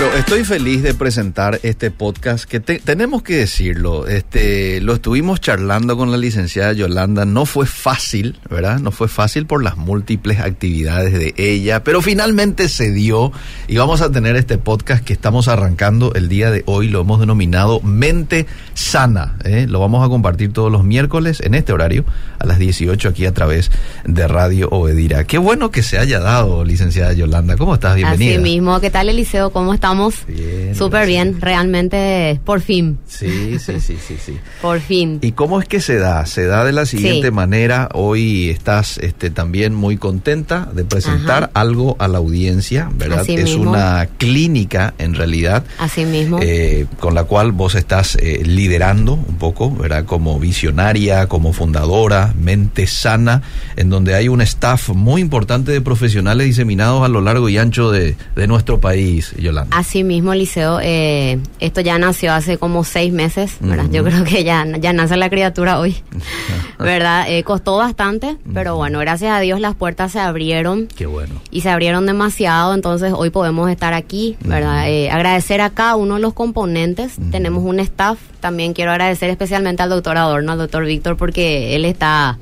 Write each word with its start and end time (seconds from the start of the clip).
Bueno, 0.00 0.14
estoy 0.16 0.44
feliz 0.44 0.84
de 0.84 0.94
presentar 0.94 1.58
este 1.64 1.90
podcast 1.90 2.44
que 2.44 2.60
te- 2.60 2.78
tenemos 2.78 3.24
que 3.24 3.34
decirlo. 3.34 4.06
Este, 4.06 4.80
lo 4.80 4.94
estuvimos 4.94 5.40
charlando 5.40 5.96
con 5.96 6.12
la 6.12 6.16
licenciada 6.16 6.72
Yolanda. 6.72 7.24
No 7.24 7.46
fue 7.46 7.66
fácil, 7.66 8.38
¿verdad? 8.48 8.78
No 8.78 8.92
fue 8.92 9.08
fácil 9.08 9.46
por 9.46 9.64
las 9.64 9.76
múltiples 9.76 10.38
actividades 10.38 11.14
de 11.14 11.34
ella, 11.36 11.82
pero 11.82 12.00
finalmente 12.00 12.68
se 12.68 12.92
dio 12.92 13.32
y 13.66 13.76
vamos 13.78 14.00
a 14.00 14.12
tener 14.12 14.36
este 14.36 14.56
podcast 14.56 15.04
que 15.04 15.12
estamos 15.14 15.48
arrancando 15.48 16.14
el 16.14 16.28
día 16.28 16.52
de 16.52 16.62
hoy. 16.66 16.86
Lo 16.86 17.00
hemos 17.00 17.18
denominado 17.18 17.80
Mente 17.80 18.46
Sana. 18.74 19.34
¿eh? 19.44 19.66
Lo 19.68 19.80
vamos 19.80 20.06
a 20.06 20.08
compartir 20.08 20.52
todos 20.52 20.70
los 20.70 20.84
miércoles 20.84 21.40
en 21.40 21.54
este 21.54 21.72
horario 21.72 22.04
a 22.38 22.46
las 22.46 22.60
18 22.60 23.08
aquí 23.08 23.26
a 23.26 23.34
través 23.34 23.72
de 24.04 24.28
Radio 24.28 24.68
Obedira. 24.70 25.24
Qué 25.24 25.38
bueno 25.38 25.72
que 25.72 25.82
se 25.82 25.98
haya 25.98 26.20
dado, 26.20 26.64
licenciada 26.64 27.12
Yolanda. 27.14 27.56
¿Cómo 27.56 27.74
estás? 27.74 27.96
Bienvenida. 27.96 28.34
Así 28.34 28.40
mismo, 28.44 28.80
¿qué 28.80 28.90
tal 28.90 29.08
Eliseo? 29.08 29.50
¿Cómo 29.50 29.74
estamos? 29.88 30.14
Súper 30.76 31.06
bien, 31.06 31.40
realmente, 31.40 32.40
por 32.44 32.60
fin, 32.60 32.98
Sí, 33.06 33.58
sí, 33.58 33.80
sí, 33.80 33.96
sí, 34.06 34.16
sí. 34.24 34.38
por 34.62 34.80
fin. 34.80 35.18
¿Y 35.22 35.32
cómo 35.32 35.60
es 35.60 35.66
que 35.68 35.80
se 35.80 35.96
da? 35.96 36.24
Se 36.26 36.46
da 36.46 36.64
de 36.64 36.72
la 36.72 36.86
siguiente 36.86 37.28
Sí. 37.28 37.32
manera. 37.32 37.88
Hoy 37.94 38.50
estás 38.50 38.98
este, 38.98 39.30
también 39.30 39.74
muy 39.74 39.96
contenta 39.96 40.68
de 40.72 40.84
presentar 40.84 41.44
Ajá. 41.44 41.50
algo 41.54 41.96
a 41.98 42.06
la 42.08 42.18
audiencia, 42.18 42.90
¿verdad? 42.94 43.20
Así 43.20 43.34
es 43.34 43.44
mismo. 43.44 43.70
una 43.70 44.06
clínica, 44.18 44.94
en 44.98 45.14
realidad, 45.14 45.64
Así 45.78 46.04
mismo. 46.04 46.38
eh, 46.42 46.86
con 47.00 47.14
la 47.14 47.24
cual 47.24 47.52
vos 47.52 47.74
estás 47.74 48.16
eh, 48.20 48.42
liderando 48.44 49.14
un 49.14 49.36
poco, 49.38 49.70
¿verdad? 49.74 50.04
Como 50.04 50.38
visionaria, 50.38 51.26
como 51.28 51.52
fundadora, 51.52 52.34
mente 52.40 52.86
sana, 52.86 53.42
en 53.76 53.88
donde 53.90 54.14
hay 54.14 54.28
un 54.28 54.40
staff 54.42 54.90
muy 54.90 55.20
importante 55.20 55.72
de 55.72 55.80
profesionales 55.80 56.46
diseminados 56.46 57.02
a 57.04 57.08
lo 57.08 57.20
largo 57.20 57.48
y 57.48 57.58
ancho 57.58 57.90
de, 57.90 58.16
de 58.36 58.46
nuestro 58.46 58.80
país, 58.80 59.32
Yolanda. 59.38 59.77
Así 59.78 60.02
mismo, 60.02 60.34
Liceo, 60.34 60.80
eh, 60.82 61.38
esto 61.60 61.80
ya 61.82 61.98
nació 61.98 62.32
hace 62.32 62.58
como 62.58 62.82
seis 62.82 63.12
meses, 63.12 63.58
¿verdad? 63.60 63.86
Yo 63.92 64.02
creo 64.02 64.24
que 64.24 64.42
ya, 64.42 64.66
ya 64.80 64.92
nace 64.92 65.16
la 65.16 65.30
criatura 65.30 65.78
hoy, 65.78 65.94
¿verdad? 66.80 67.26
Eh, 67.28 67.44
costó 67.44 67.76
bastante, 67.76 68.38
pero 68.52 68.74
bueno, 68.74 68.98
gracias 68.98 69.30
a 69.30 69.38
Dios 69.38 69.60
las 69.60 69.76
puertas 69.76 70.10
se 70.10 70.18
abrieron 70.18 70.88
Qué 70.88 71.06
bueno. 71.06 71.40
y 71.52 71.60
se 71.60 71.70
abrieron 71.70 72.06
demasiado, 72.06 72.74
entonces 72.74 73.12
hoy 73.14 73.30
podemos 73.30 73.70
estar 73.70 73.94
aquí, 73.94 74.36
¿verdad? 74.40 74.90
Eh, 74.90 75.12
agradecer 75.12 75.60
a 75.60 75.70
cada 75.70 75.94
uno 75.94 76.16
de 76.16 76.22
los 76.22 76.34
componentes, 76.34 77.14
tenemos 77.30 77.62
un 77.62 77.78
staff, 77.78 78.18
también 78.40 78.72
quiero 78.72 78.90
agradecer 78.90 79.30
especialmente 79.30 79.80
al 79.80 79.90
doctor 79.90 80.16
Adorno, 80.16 80.50
al 80.50 80.58
doctor 80.58 80.84
Víctor, 80.86 81.16
porque 81.16 81.76
él 81.76 81.84
está 81.84 82.36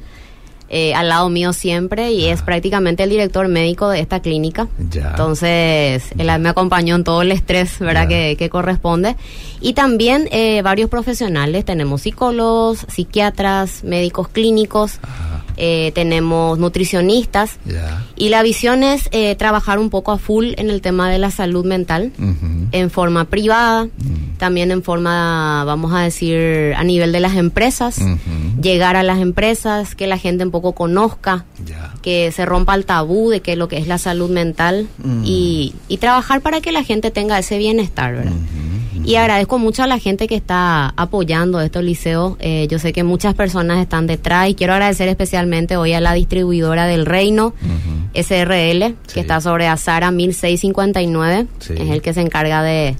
eh, 0.68 0.94
al 0.94 1.08
lado 1.08 1.28
mío 1.28 1.52
siempre 1.52 2.12
y 2.12 2.26
es 2.26 2.40
Ah. 2.42 2.44
prácticamente 2.44 3.02
el 3.04 3.10
director 3.10 3.46
médico 3.48 3.88
de 3.88 4.00
esta 4.00 4.20
clínica. 4.20 4.68
Ya. 4.90 5.10
Entonces, 5.10 6.04
él 6.18 6.26
me 6.40 6.48
acompañó 6.48 6.96
en 6.96 7.04
todo 7.04 7.22
el 7.22 7.32
estrés, 7.32 7.78
¿verdad?, 7.78 8.08
que, 8.08 8.36
que 8.38 8.48
corresponde. 8.50 9.16
Y 9.60 9.72
también 9.74 10.28
eh, 10.32 10.62
varios 10.62 10.90
profesionales, 10.90 11.64
tenemos 11.64 12.02
psicólogos, 12.02 12.84
psiquiatras, 12.88 13.84
médicos 13.84 14.28
clínicos, 14.28 14.98
eh, 15.56 15.90
tenemos 15.94 16.58
nutricionistas. 16.58 17.58
Y 18.16 18.28
la 18.28 18.42
visión 18.42 18.82
es 18.82 19.08
eh, 19.12 19.34
trabajar 19.36 19.78
un 19.78 19.88
poco 19.90 20.12
a 20.12 20.18
full 20.18 20.52
en 20.58 20.68
el 20.68 20.82
tema 20.82 21.10
de 21.10 21.18
la 21.18 21.30
salud 21.30 21.64
mental, 21.64 22.12
en 22.72 22.90
forma 22.90 23.24
privada, 23.24 23.84
Mm. 23.86 24.36
también 24.38 24.70
en 24.70 24.82
forma, 24.82 25.64
vamos 25.64 25.92
a 25.94 26.00
decir, 26.00 26.74
a 26.76 26.84
nivel 26.84 27.10
de 27.12 27.20
las 27.20 27.36
empresas, 27.36 27.98
llegar 28.60 28.96
a 28.96 29.02
las 29.02 29.18
empresas, 29.20 29.94
que 29.94 30.06
la 30.06 30.18
gente 30.18 30.42
un 30.56 30.62
poco 30.62 30.72
conozca, 30.74 31.44
Ya. 31.64 31.92
que 32.02 32.32
se 32.32 32.46
rompa 32.46 32.74
el 32.74 32.84
tabú 32.86 33.30
de 33.30 33.40
que 33.40 33.56
lo 33.56 33.68
que 33.68 33.78
es 33.78 33.86
la 33.86 33.98
salud 33.98 34.30
mental 34.30 34.86
Mm. 34.98 35.22
y, 35.24 35.74
y 35.88 35.96
trabajar 35.98 36.40
para 36.40 36.60
que 36.60 36.72
la 36.72 36.82
gente 36.82 37.10
tenga 37.10 37.38
ese 37.38 37.58
bienestar. 37.58 38.24
Y 39.04 39.14
agradezco 39.16 39.58
mucho 39.58 39.82
a 39.84 39.86
la 39.86 39.98
gente 39.98 40.26
que 40.26 40.34
está 40.34 40.88
apoyando 40.96 41.60
estos 41.60 41.84
liceos. 41.84 42.34
Eh, 42.40 42.66
yo 42.68 42.78
sé 42.80 42.92
que 42.92 43.04
muchas 43.04 43.34
personas 43.34 43.78
están 43.78 44.06
detrás 44.08 44.48
y 44.48 44.54
quiero 44.54 44.72
agradecer 44.72 45.08
especialmente 45.08 45.76
hoy 45.76 45.92
a 45.92 46.00
la 46.00 46.12
distribuidora 46.14 46.86
del 46.86 47.06
Reino. 47.06 47.54
SRL, 48.14 48.94
Sí. 49.06 49.14
que 49.14 49.20
está 49.20 49.40
sobre 49.40 49.68
Azara 49.68 50.10
1659. 50.10 51.46
Sí. 51.60 51.74
Es 51.76 51.90
el 51.90 52.02
que 52.02 52.14
se 52.14 52.20
encarga 52.22 52.62
de, 52.62 52.96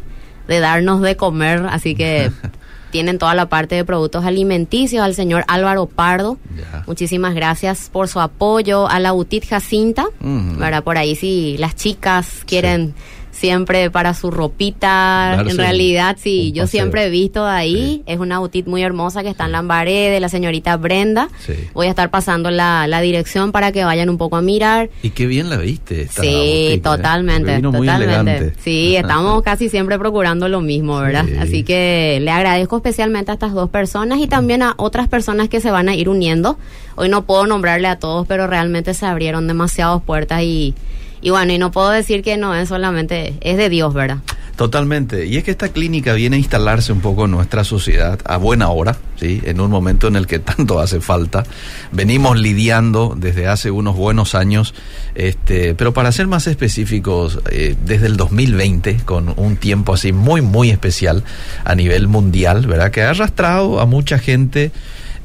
de 0.47 0.61
darnos 0.61 1.01
de 1.01 1.17
comer, 1.17 1.65
así 1.71 1.95
que 1.95 2.31
tienen 2.91 3.19
toda 3.19 3.35
la 3.35 3.49
parte 3.49 3.75
de 3.75 3.85
productos 3.85 4.25
alimenticios. 4.25 5.05
Al 5.05 5.15
señor 5.15 5.45
Álvaro 5.49 5.87
Pardo, 5.87 6.39
muchísimas 6.87 7.35
gracias 7.35 7.91
por 7.93 8.09
su 8.09 8.21
apoyo. 8.21 8.89
A 8.89 9.01
la 9.01 9.13
Butit 9.13 9.47
Jacinta. 9.49 10.07
¿verdad? 10.21 10.85
Por 10.85 10.99
ahí 10.99 11.17
si 11.17 11.57
las 11.59 11.75
chicas 11.77 12.43
quieren... 12.47 12.95
Siempre 13.37 13.91
para 13.91 14.15
su 14.15 14.31
ropita, 14.31 15.35
Darse 15.37 15.51
en 15.51 15.59
realidad 15.59 16.17
sí, 16.19 16.53
yo 16.53 16.67
siempre 16.67 17.05
he 17.05 17.11
visto 17.11 17.45
ahí, 17.47 17.77
Sí. 17.77 18.03
es 18.07 18.19
una 18.19 18.39
boutique 18.39 18.67
muy 18.69 18.83
hermosa 18.83 19.23
que 19.23 19.29
está 19.29 19.45
en 19.45 19.53
Lambaré, 19.53 20.09
de 20.11 20.21
la 20.21 20.31
señorita 20.31 20.77
Brenda. 20.79 21.29
Sí. 21.45 21.53
Voy 21.75 21.87
a 21.87 21.91
estar 21.91 22.09
pasando 22.11 22.51
la, 22.51 22.87
la 22.87 23.01
dirección 23.03 23.53
para 23.53 23.73
que 23.73 23.85
vayan 23.85 24.09
un 24.09 24.17
poco 24.17 24.37
a 24.37 24.43
mirar. 24.43 24.89
Y 25.03 25.11
qué 25.11 25.27
bien 25.27 25.51
la 25.51 25.59
viste. 25.59 26.03
esta 26.03 26.23
Sí, 26.23 26.29
boutique, 26.29 26.73
¿eh? 26.75 26.81
totalmente, 26.83 27.57
vino 27.57 27.73
totalmente. 27.73 28.55
Sí, 28.63 28.97
estamos 28.97 29.43
casi 29.45 29.69
siempre 29.69 29.99
procurando 29.99 30.49
lo 30.49 30.63
mismo, 30.63 30.99
¿verdad? 30.99 31.27
Sí. 31.27 31.35
Así 31.39 31.63
que 31.63 32.19
le 32.23 32.31
agradezco 32.31 32.77
especialmente 32.77 33.31
a 33.33 33.35
estas 33.35 33.53
dos 33.53 33.69
personas 33.69 34.19
y 34.21 34.29
también 34.29 34.63
a 34.63 34.73
otras 34.79 35.09
personas 35.09 35.49
que 35.51 35.61
se 35.61 35.71
van 35.71 35.91
a 35.91 35.95
ir 35.95 36.09
uniendo. 36.09 36.59
Hoy 36.95 37.11
no 37.11 37.25
puedo 37.27 37.47
nombrarle 37.47 37.89
a 37.89 37.99
todos, 37.99 38.27
pero 38.27 38.47
realmente 38.47 38.95
se 38.95 39.05
abrieron 39.05 39.47
demasiadas 39.47 40.01
puertas 40.03 40.41
y, 40.43 40.75
y 41.21 41.31
bueno, 41.31 41.53
y 41.53 41.59
no 41.59 41.71
puedo 41.71 41.91
decir 41.91 42.23
que 42.23 42.37
no 42.37 42.55
es 42.55 42.69
solamente, 42.69 43.35
es 43.41 43.57
de 43.57 43.69
Dios, 43.69 43.95
¿verdad? 43.95 44.19
Totalmente. 44.57 45.27
Y 45.27 45.37
es 45.37 45.45
que 45.45 45.51
esta 45.51 45.69
clínica 45.69 46.15
viene 46.15 46.37
a 46.37 46.39
instalarse 46.39 46.91
un 46.91 47.01
poco 47.01 47.27
en 47.27 47.31
nuestra 47.33 47.63
sociedad 47.63 48.19
a 48.25 48.39
buena 48.39 48.71
hora, 48.71 48.97
¿sí? 49.21 49.43
En 49.45 49.61
un 49.61 49.71
momento 49.71 50.09
en 50.09 50.17
el 50.17 50.27
que 50.27 50.39
tanto 50.57 50.81
hace 50.81 51.01
falta. 51.03 51.45
Venimos 51.93 52.39
lidiando 52.39 53.15
desde 53.19 53.49
hace 53.49 53.71
unos 53.71 53.97
buenos 53.97 54.35
años, 54.35 54.73
este, 55.15 55.75
pero 55.75 55.93
para 55.93 56.11
ser 56.11 56.27
más 56.27 56.47
específicos, 56.47 57.39
eh, 57.51 57.77
desde 57.85 58.07
el 58.07 58.17
2020, 58.17 58.97
con 59.05 59.35
un 59.37 59.57
tiempo 59.57 59.93
así 59.93 60.13
muy, 60.13 60.41
muy 60.41 60.71
especial 60.71 61.23
a 61.65 61.75
nivel 61.75 62.09
mundial, 62.09 62.67
¿verdad? 62.67 62.91
Que 62.91 63.03
ha 63.03 63.11
arrastrado 63.11 63.79
a 63.79 63.85
mucha 63.85 64.19
gente. 64.19 64.73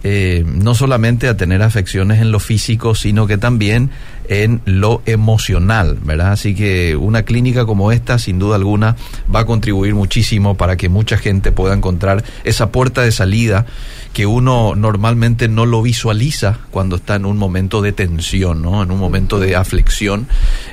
eh, 0.04 0.44
no 0.48 0.74
solamente 0.74 1.28
a 1.28 1.38
tener 1.38 1.62
afecciones 1.62 2.22
en 2.22 2.32
lo 2.32 2.40
físico, 2.40 2.96
sino 2.96 3.28
que 3.28 3.38
también 3.38 3.92
en 4.32 4.62
lo 4.64 5.02
emocional, 5.06 5.98
¿verdad? 6.06 6.32
Así 6.32 6.56
que 6.56 6.96
una 6.96 7.24
clínica 7.24 7.66
como 7.66 7.92
esta, 7.92 8.18
sin 8.18 8.40
duda 8.40 8.56
alguna, 8.56 8.96
va 9.34 9.42
a 9.42 9.46
contribuir 9.46 9.94
muchísimo 9.94 10.56
para 10.56 10.78
que 10.78 10.88
mucha 10.88 11.18
gente 11.18 11.52
pueda 11.52 11.74
encontrar 11.74 12.24
esa 12.46 12.72
puerta 12.72 13.02
de 13.02 13.12
salida 13.12 13.66
que 14.14 14.26
uno 14.26 14.76
normalmente 14.76 15.48
no 15.48 15.66
lo 15.66 15.82
visualiza 15.82 16.60
cuando 16.70 16.98
está 16.98 17.16
en 17.16 17.26
un 17.26 17.38
momento 17.38 17.82
de 17.82 17.94
tensión, 17.94 18.62
¿no? 18.62 18.84
En 18.84 18.92
un 18.92 19.00
momento 19.00 19.40
de 19.40 19.56
aflicción. 19.56 20.28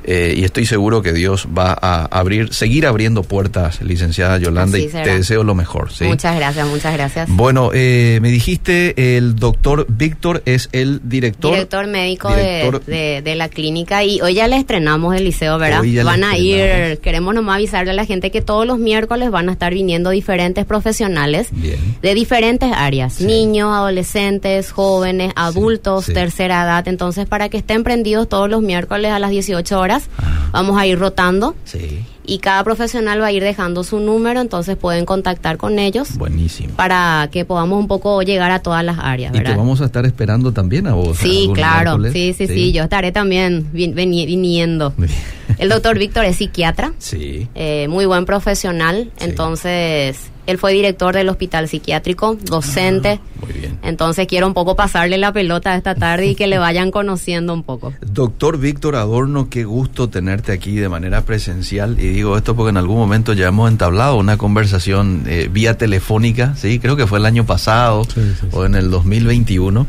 Eh, 0.05 0.35
y 0.37 0.45
estoy 0.45 0.67
seguro 0.67 1.03
que 1.03 1.13
Dios 1.13 1.47
va 1.57 1.77
a 1.81 2.05
abrir, 2.07 2.53
seguir 2.53 2.87
abriendo 2.87 3.23
puertas, 3.23 3.81
licenciada 3.83 4.39
Yolanda, 4.39 4.79
y 4.79 4.89
te 4.89 5.15
deseo 5.17 5.45
lo 5.45 5.55
mejor, 5.55 5.93
¿sí? 5.93 6.05
Muchas 6.05 6.35
gracias, 6.37 6.67
muchas 6.67 6.93
gracias. 6.95 7.29
Bueno, 7.31 7.71
eh, 7.73 8.19
me 8.23 8.31
dijiste, 8.31 9.17
el 9.17 9.37
doctor 9.37 9.87
Víctor 9.89 10.43
es 10.45 10.69
el 10.73 11.01
director. 11.05 11.53
Director 11.53 11.87
médico 11.87 12.29
director- 12.31 12.85
de, 12.85 12.93
de, 12.93 13.23
de 13.23 13.35
la 13.37 13.49
clínica 13.49 14.03
y 14.03 14.21
hoy 14.21 14.35
ya 14.35 14.49
le 14.49 14.57
estrenamos 14.57 15.15
el 15.15 15.25
liceo, 15.25 15.59
¿verdad? 15.59 15.81
Hoy 15.83 15.93
ya 15.93 16.01
le 16.03 16.05
van 16.05 16.25
a 16.25 16.37
ir, 16.37 16.99
queremos 17.03 17.35
nomás 17.35 17.57
avisarle 17.57 17.93
a 17.93 17.95
la 17.95 18.05
gente 18.05 18.31
que 18.33 18.43
todos 18.43 18.67
los 18.67 18.79
miércoles 18.81 19.31
van 19.31 19.49
a 19.49 19.53
estar 19.53 19.73
viniendo 19.73 20.11
diferentes 20.11 20.65
profesionales 20.65 21.49
Bien. 21.53 21.79
de 22.03 22.15
diferentes 22.15 22.73
áreas, 22.75 23.15
Sí. 23.15 23.28
Niños, 23.29 23.69
adolescentes, 23.73 24.73
jóvenes, 24.73 25.33
adultos, 25.37 26.07
tercera 26.07 26.65
edad, 26.65 26.89
entonces 26.89 27.27
para 27.27 27.49
que 27.49 27.59
estén 27.59 27.85
prendidos 27.85 28.29
todos 28.29 28.49
los 28.51 28.63
miércoles 28.63 29.13
a 29.13 29.19
las 29.19 29.31
18 29.31 29.79
horas, 29.79 30.09
Ah. 30.19 30.49
vamos 30.53 30.77
a 30.81 30.87
ir 30.87 30.99
rotando 30.99 31.55
Sí, 31.65 32.05
y 32.25 32.39
cada 32.39 32.65
profesional 32.65 33.21
va 33.23 33.27
a 33.27 33.33
ir 33.33 33.43
dejando 33.43 33.85
su 33.85 34.01
número, 34.01 34.41
entonces 34.41 34.77
pueden 34.77 35.05
contactar 35.05 35.57
con 35.59 35.79
ellos 35.79 36.17
buenísimo. 36.17 36.75
para 36.75 37.29
que 37.31 37.45
podamos 37.45 37.79
un 37.79 37.87
poco 37.89 38.23
llegar 38.23 38.51
a 38.51 38.61
todas 38.61 38.85
las 38.85 38.99
áreas, 38.99 39.35
Y 39.35 39.41
te 39.43 39.55
vamos 39.55 39.81
a 39.81 39.85
estar 39.85 40.05
esperando 40.07 40.53
también 40.53 40.87
a 40.87 40.95
vos. 40.95 41.19
Sí, 41.19 41.51
claro. 41.55 41.99
Sí, 42.13 42.35
sí, 42.37 42.47
sí, 42.47 42.73
Yo 42.73 42.83
estaré 42.85 43.13
también 43.13 43.71
vin- 43.73 43.95
viniendo. 43.95 44.93
Muy 44.97 45.07
bien. 45.09 45.19
El 45.59 45.69
doctor 45.71 45.99
Víctor 45.99 46.25
es 46.25 46.37
psiquiatra, 46.37 46.93
Sí. 46.99 47.49
eh, 47.55 47.87
muy 47.89 48.05
buen 48.07 48.25
profesional. 48.27 49.11
Sí. 49.19 49.25
Entonces, 49.25 50.31
Él 50.49 50.57
fue 50.57 50.73
director 50.73 51.15
del 51.15 51.29
hospital 51.29 51.69
psiquiátrico, 51.69 52.39
docente. 52.43 53.21
Ah, 53.23 53.41
muy 53.45 53.53
bien. 53.53 53.79
Entonces 53.83 54.27
quiero 54.27 54.47
un 54.47 54.55
poco 54.55 54.77
pasarle 54.77 55.19
la 55.19 55.31
pelota 55.31 55.77
esta 55.77 55.95
tarde 55.95 56.29
y 56.29 56.35
que 56.35 56.47
le 56.47 56.57
vayan 56.57 56.91
conociendo 56.91 57.53
un 57.53 57.63
poco. 57.63 57.93
Doctor 58.01 58.57
Víctor 58.59 58.97
Adorno, 58.97 59.51
qué 59.51 59.65
gusto 59.65 60.09
tenerte 60.09 60.53
aquí 60.53 60.77
de 60.77 60.89
manera 60.89 61.21
presencial. 61.27 62.01
Y 62.01 62.09
digo 62.09 62.35
esto 62.39 62.57
porque 62.57 62.71
en 62.71 62.79
algún 62.79 62.97
momento 62.97 63.35
ya 63.35 63.49
hemos 63.49 63.71
entablado 63.71 64.17
una 64.17 64.39
conversación 64.39 65.25
eh, 65.27 65.51
vía 65.53 65.77
telefónica, 65.77 66.55
sí, 66.57 66.79
creo 66.79 66.97
que 66.97 67.07
fue 67.07 67.19
el 67.19 67.27
año 67.27 67.45
pasado 67.45 68.05
Sí, 68.05 68.15
sí, 68.15 68.33
sí. 68.41 68.47
o 68.53 68.65
en 68.65 68.75
el 68.75 68.91
2021. 68.91 69.87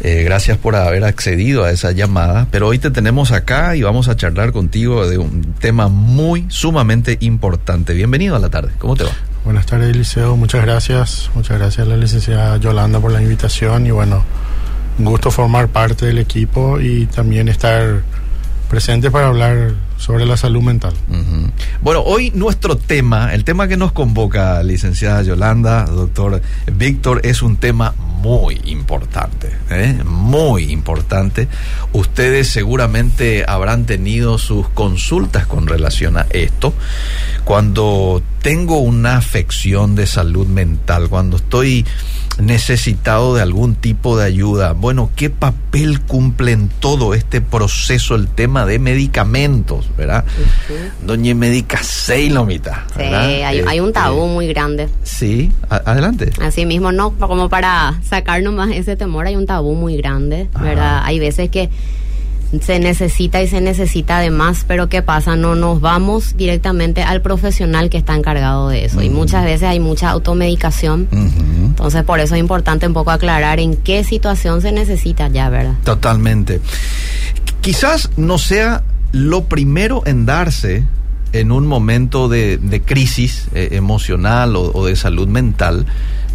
Eh, 0.00 0.22
gracias 0.24 0.56
por 0.56 0.74
haber 0.74 1.04
accedido 1.04 1.64
a 1.64 1.70
esa 1.70 1.92
llamada. 1.92 2.48
Pero 2.50 2.66
hoy 2.68 2.78
te 2.78 2.90
tenemos 2.90 3.30
acá 3.30 3.76
y 3.76 3.82
vamos 3.82 4.08
a 4.08 4.16
charlar 4.16 4.52
contigo 4.52 5.06
de 5.06 5.18
un 5.18 5.52
tema 5.60 5.88
muy 5.88 6.46
sumamente 6.48 7.18
importante. 7.20 7.92
Bienvenido 7.92 8.36
a 8.36 8.38
la 8.38 8.48
tarde. 8.48 8.70
¿Cómo 8.78 8.96
te 8.96 9.04
va? 9.04 9.10
Buenas 9.44 9.66
tardes, 9.66 9.96
Liceo. 9.96 10.36
Muchas 10.36 10.62
gracias. 10.62 11.30
Muchas 11.34 11.58
gracias 11.58 11.86
a 11.86 11.90
la 11.90 11.96
licenciada 11.96 12.56
Yolanda 12.58 13.00
por 13.00 13.12
la 13.12 13.22
invitación 13.22 13.86
y 13.86 13.90
bueno, 13.90 14.22
un 14.98 15.04
gusto 15.04 15.30
formar 15.30 15.68
parte 15.68 16.06
del 16.06 16.18
equipo 16.18 16.80
y 16.80 17.06
también 17.06 17.48
estar 17.48 18.02
presente 18.68 19.10
para 19.10 19.28
hablar 19.28 19.74
sobre 19.96 20.26
la 20.26 20.36
salud 20.36 20.62
mental. 20.62 20.94
Bueno, 21.82 22.02
hoy 22.02 22.30
nuestro 22.32 22.76
tema, 22.76 23.34
el 23.34 23.44
tema 23.44 23.66
que 23.66 23.76
nos 23.76 23.92
convoca, 23.92 24.62
licenciada 24.62 25.22
Yolanda, 25.22 25.84
doctor 25.86 26.40
Víctor, 26.72 27.20
es 27.24 27.42
un 27.42 27.56
tema 27.56 27.94
muy 27.98 28.60
importante, 28.64 29.52
¿eh? 29.70 30.02
muy 30.04 30.70
importante. 30.72 31.48
Ustedes 31.92 32.48
seguramente 32.48 33.44
habrán 33.46 33.86
tenido 33.86 34.38
sus 34.38 34.68
consultas 34.68 35.46
con 35.46 35.66
relación 35.66 36.16
a 36.16 36.26
esto. 36.30 36.74
Cuando 37.44 38.22
tengo 38.42 38.78
una 38.78 39.16
afección 39.16 39.94
de 39.94 40.06
salud 40.06 40.46
mental, 40.46 41.08
cuando 41.08 41.36
estoy 41.38 41.84
necesitado 42.38 43.34
de 43.34 43.42
algún 43.42 43.74
tipo 43.74 44.16
de 44.16 44.24
ayuda, 44.24 44.72
bueno, 44.72 45.10
¿qué 45.16 45.28
papel 45.28 46.00
cumple 46.00 46.52
en 46.52 46.68
todo 46.68 47.14
este 47.14 47.40
proceso 47.40 48.14
el 48.14 48.28
tema 48.28 48.64
de 48.64 48.78
medicamentos, 48.78 49.90
verdad? 49.96 50.24
Doña 51.04 51.34
Médica 51.34 51.82
Seilomita. 51.82 52.86
Sí, 52.96 53.02
hay, 53.02 53.60
hay 53.66 53.80
un 53.80 53.88
Este, 53.88 54.00
tabú 54.00 54.28
muy 54.28 54.46
grande. 54.46 54.88
Sí, 55.02 55.50
a- 55.68 55.82
adelante. 55.90 56.30
Así 56.40 56.64
mismo, 56.64 56.92
no 56.92 57.10
como 57.18 57.48
para 57.48 58.00
sacarnos 58.08 58.54
más 58.54 58.70
ese 58.70 58.94
temor, 58.94 59.26
hay 59.26 59.34
un 59.34 59.46
tabú 59.46 59.74
muy 59.74 59.96
grande, 59.96 60.48
¿verdad? 60.60 61.00
Hay 61.04 61.18
veces 61.18 61.50
que 61.50 61.70
se 62.60 62.78
necesita 62.78 63.42
y 63.42 63.48
se 63.48 63.60
necesita 63.60 64.20
de 64.20 64.30
más, 64.30 64.64
pero 64.66 64.88
¿qué 64.88 65.02
pasa? 65.02 65.36
No 65.36 65.54
nos 65.54 65.80
vamos 65.80 66.36
directamente 66.36 67.02
al 67.02 67.20
profesional 67.20 67.90
que 67.90 67.98
está 67.98 68.14
encargado 68.14 68.68
de 68.68 68.84
eso. 68.84 69.02
Y 69.02 69.10
muchas 69.10 69.44
veces 69.44 69.68
hay 69.68 69.80
mucha 69.80 70.10
automedicación. 70.10 71.08
Entonces, 71.12 72.02
por 72.04 72.20
eso 72.20 72.34
es 72.34 72.40
importante 72.40 72.86
un 72.86 72.94
poco 72.94 73.10
aclarar 73.10 73.60
en 73.60 73.76
qué 73.76 74.02
situación 74.02 74.62
se 74.62 74.72
necesita 74.72 75.28
ya, 75.28 75.50
¿verdad? 75.50 75.74
Totalmente. 75.84 76.60
Quizás 77.60 78.10
no 78.16 78.38
sea 78.38 78.82
lo 79.12 79.44
primero 79.44 80.02
en 80.06 80.26
darse 80.26 80.84
en 81.32 81.52
un 81.52 81.66
momento 81.66 82.28
de, 82.28 82.56
de 82.56 82.80
crisis 82.80 83.48
eh, 83.54 83.68
emocional 83.72 84.56
o, 84.56 84.72
o 84.72 84.86
de 84.86 84.96
salud 84.96 85.28
mental. 85.28 85.86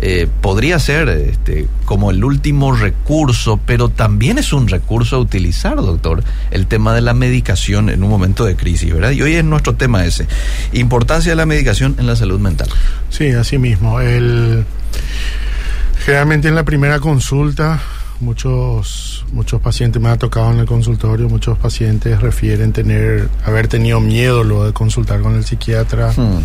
Eh, 0.02 0.28
podría 0.42 0.80
ser 0.80 1.08
este, 1.08 1.68
como 1.86 2.12
el 2.12 2.24
último 2.24 2.74
recurso, 2.74 3.60
pero 3.66 3.90
también 3.90 4.38
es 4.38 4.52
un 4.52 4.68
recurso 4.68 5.16
a 5.16 5.20
utilizar, 5.20 5.76
doctor, 5.78 6.24
el 6.52 6.68
tema 6.68 6.94
de 6.94 7.02
la 7.02 7.14
medicación 7.14 7.90
en 7.90 8.04
un 8.04 8.10
momento 8.10 8.44
de 8.44 8.56
crisis, 8.56 8.94
¿verdad? 8.94 9.12
Y 9.12 9.22
hoy 9.22 9.36
es 9.36 9.46
nuestro 9.46 9.76
tema 9.76 10.04
ese, 10.04 10.28
importancia 10.74 11.32
de 11.32 11.36
la 11.36 11.46
medicación 11.46 11.96
en 12.00 12.08
la 12.08 12.16
salud 12.16 12.40
mental. 12.40 12.68
Sí, 13.10 13.30
así 13.30 13.58
mismo. 13.58 14.02
El, 14.02 14.66
generalmente 16.06 16.50
en 16.50 16.56
la 16.56 16.64
primera 16.64 17.00
consulta, 17.00 17.82
muchos, 18.20 19.26
muchos 19.32 19.62
pacientes 19.62 20.02
me 20.02 20.10
ha 20.10 20.18
tocado 20.18 20.52
en 20.52 20.60
el 20.60 20.66
consultorio, 20.66 21.30
muchos 21.30 21.58
pacientes 21.58 22.20
refieren 22.20 22.74
tener, 22.74 23.30
haber 23.46 23.68
tenido 23.68 24.00
miedo 24.00 24.44
luego 24.44 24.66
de 24.66 24.74
consultar 24.74 25.22
con 25.22 25.36
el 25.36 25.46
psiquiatra. 25.46 26.12
Hmm. 26.12 26.42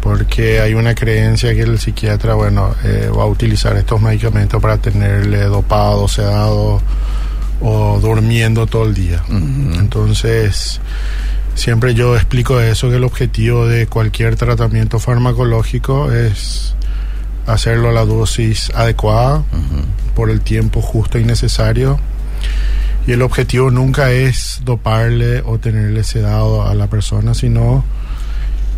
Porque 0.00 0.60
hay 0.60 0.74
una 0.74 0.94
creencia 0.94 1.54
que 1.54 1.62
el 1.62 1.78
psiquiatra, 1.78 2.34
bueno, 2.34 2.74
eh, 2.84 3.10
va 3.16 3.24
a 3.24 3.26
utilizar 3.26 3.76
estos 3.76 4.00
medicamentos 4.00 4.60
para 4.62 4.78
tenerle 4.78 5.44
dopado, 5.44 6.06
sedado 6.08 6.80
o 7.60 7.98
durmiendo 8.00 8.66
todo 8.66 8.84
el 8.84 8.94
día. 8.94 9.22
Entonces, 9.28 10.80
siempre 11.54 11.94
yo 11.94 12.14
explico 12.16 12.60
eso, 12.60 12.88
que 12.90 12.96
el 12.96 13.04
objetivo 13.04 13.66
de 13.66 13.86
cualquier 13.86 14.36
tratamiento 14.36 14.98
farmacológico 14.98 16.12
es 16.12 16.74
hacerlo 17.46 17.88
a 17.88 17.92
la 17.92 18.04
dosis 18.04 18.70
adecuada 18.74 19.38
Ujú. 19.38 19.82
por 20.14 20.30
el 20.30 20.40
tiempo 20.40 20.82
justo 20.82 21.18
y 21.18 21.24
necesario. 21.24 21.98
Y 23.06 23.12
el 23.12 23.22
objetivo 23.22 23.70
nunca 23.70 24.10
es 24.10 24.60
doparle 24.64 25.40
o 25.40 25.58
tenerle 25.58 26.02
sedado 26.04 26.66
a 26.66 26.74
la 26.74 26.88
persona, 26.88 27.34
sino 27.34 27.84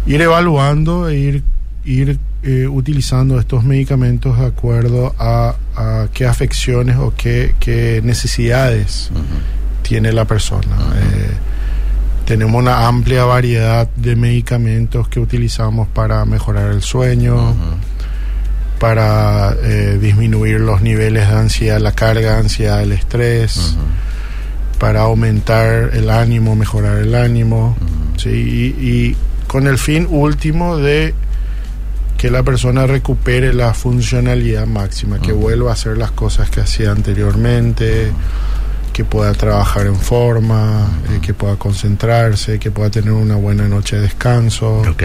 ir 0.07 0.21
evaluando 0.21 1.09
e 1.09 1.17
ir, 1.17 1.43
ir 1.85 2.19
eh, 2.43 2.69
utilizando 2.69 3.39
estos 3.41 3.65
medicamentos 3.65 4.39
de 4.39 4.47
acuerdo 4.47 5.15
a, 5.19 5.57
a 5.75 6.09
qué 6.13 6.25
afecciones 6.25 6.97
o 6.97 7.13
qué, 7.17 7.55
qué 7.59 8.01
necesidades 8.05 9.11
tiene 9.83 10.13
la 10.13 10.25
persona. 10.25 10.77
Eh, 10.97 11.31
tenemos 12.27 12.61
una 12.61 12.87
amplia 12.87 13.25
variedad 13.25 13.89
de 13.97 14.15
medicamentos 14.15 15.09
que 15.09 15.19
utilizamos 15.19 15.89
para 15.89 16.25
mejorar 16.27 16.71
el 16.71 16.83
sueño, 16.83 17.57
para 18.79 19.57
eh, 19.63 19.99
disminuir 20.01 20.61
los 20.61 20.81
niveles 20.81 21.29
de 21.29 21.35
ansiedad, 21.35 21.81
la 21.81 21.93
carga 21.93 22.35
de 22.35 22.39
ansiedad, 22.39 22.83
el 22.83 22.93
estrés, 22.93 23.77
para 24.79 25.01
aumentar 25.01 25.91
el 25.93 26.09
ánimo, 26.09 26.55
mejorar 26.55 26.99
el 26.99 27.15
ánimo. 27.17 27.77
¿sí? 28.17 28.29
y, 28.29 28.87
y 28.87 29.17
con 29.49 29.67
el 29.67 29.79
fin 29.79 30.07
último 30.09 30.77
de 30.77 31.15
que 32.17 32.31
la 32.31 32.43
persona 32.45 32.87
recupere 32.87 33.53
la 33.53 33.75
funcionalidad 33.75 34.67
máxima, 34.67 35.21
que 35.21 35.33
vuelva 35.33 35.71
a 35.71 35.73
hacer 35.75 35.97
las 35.99 36.11
cosas 36.13 36.51
que 36.51 36.61
hacía 36.61 36.91
anteriormente, 36.93 38.13
que 38.93 39.05
pueda 39.05 39.33
trabajar 39.35 39.87
en 39.87 39.97
forma, 39.97 40.89
eh, 41.11 41.21
que 41.23 41.33
pueda 41.33 41.57
concentrarse, 41.57 42.59
que 42.59 42.71
pueda 42.73 42.91
tener 42.91 43.13
una 43.13 43.37
buena 43.37 43.69
noche 43.69 43.97
de 43.97 44.03
descanso 44.03 44.81
Ok. 44.81 45.05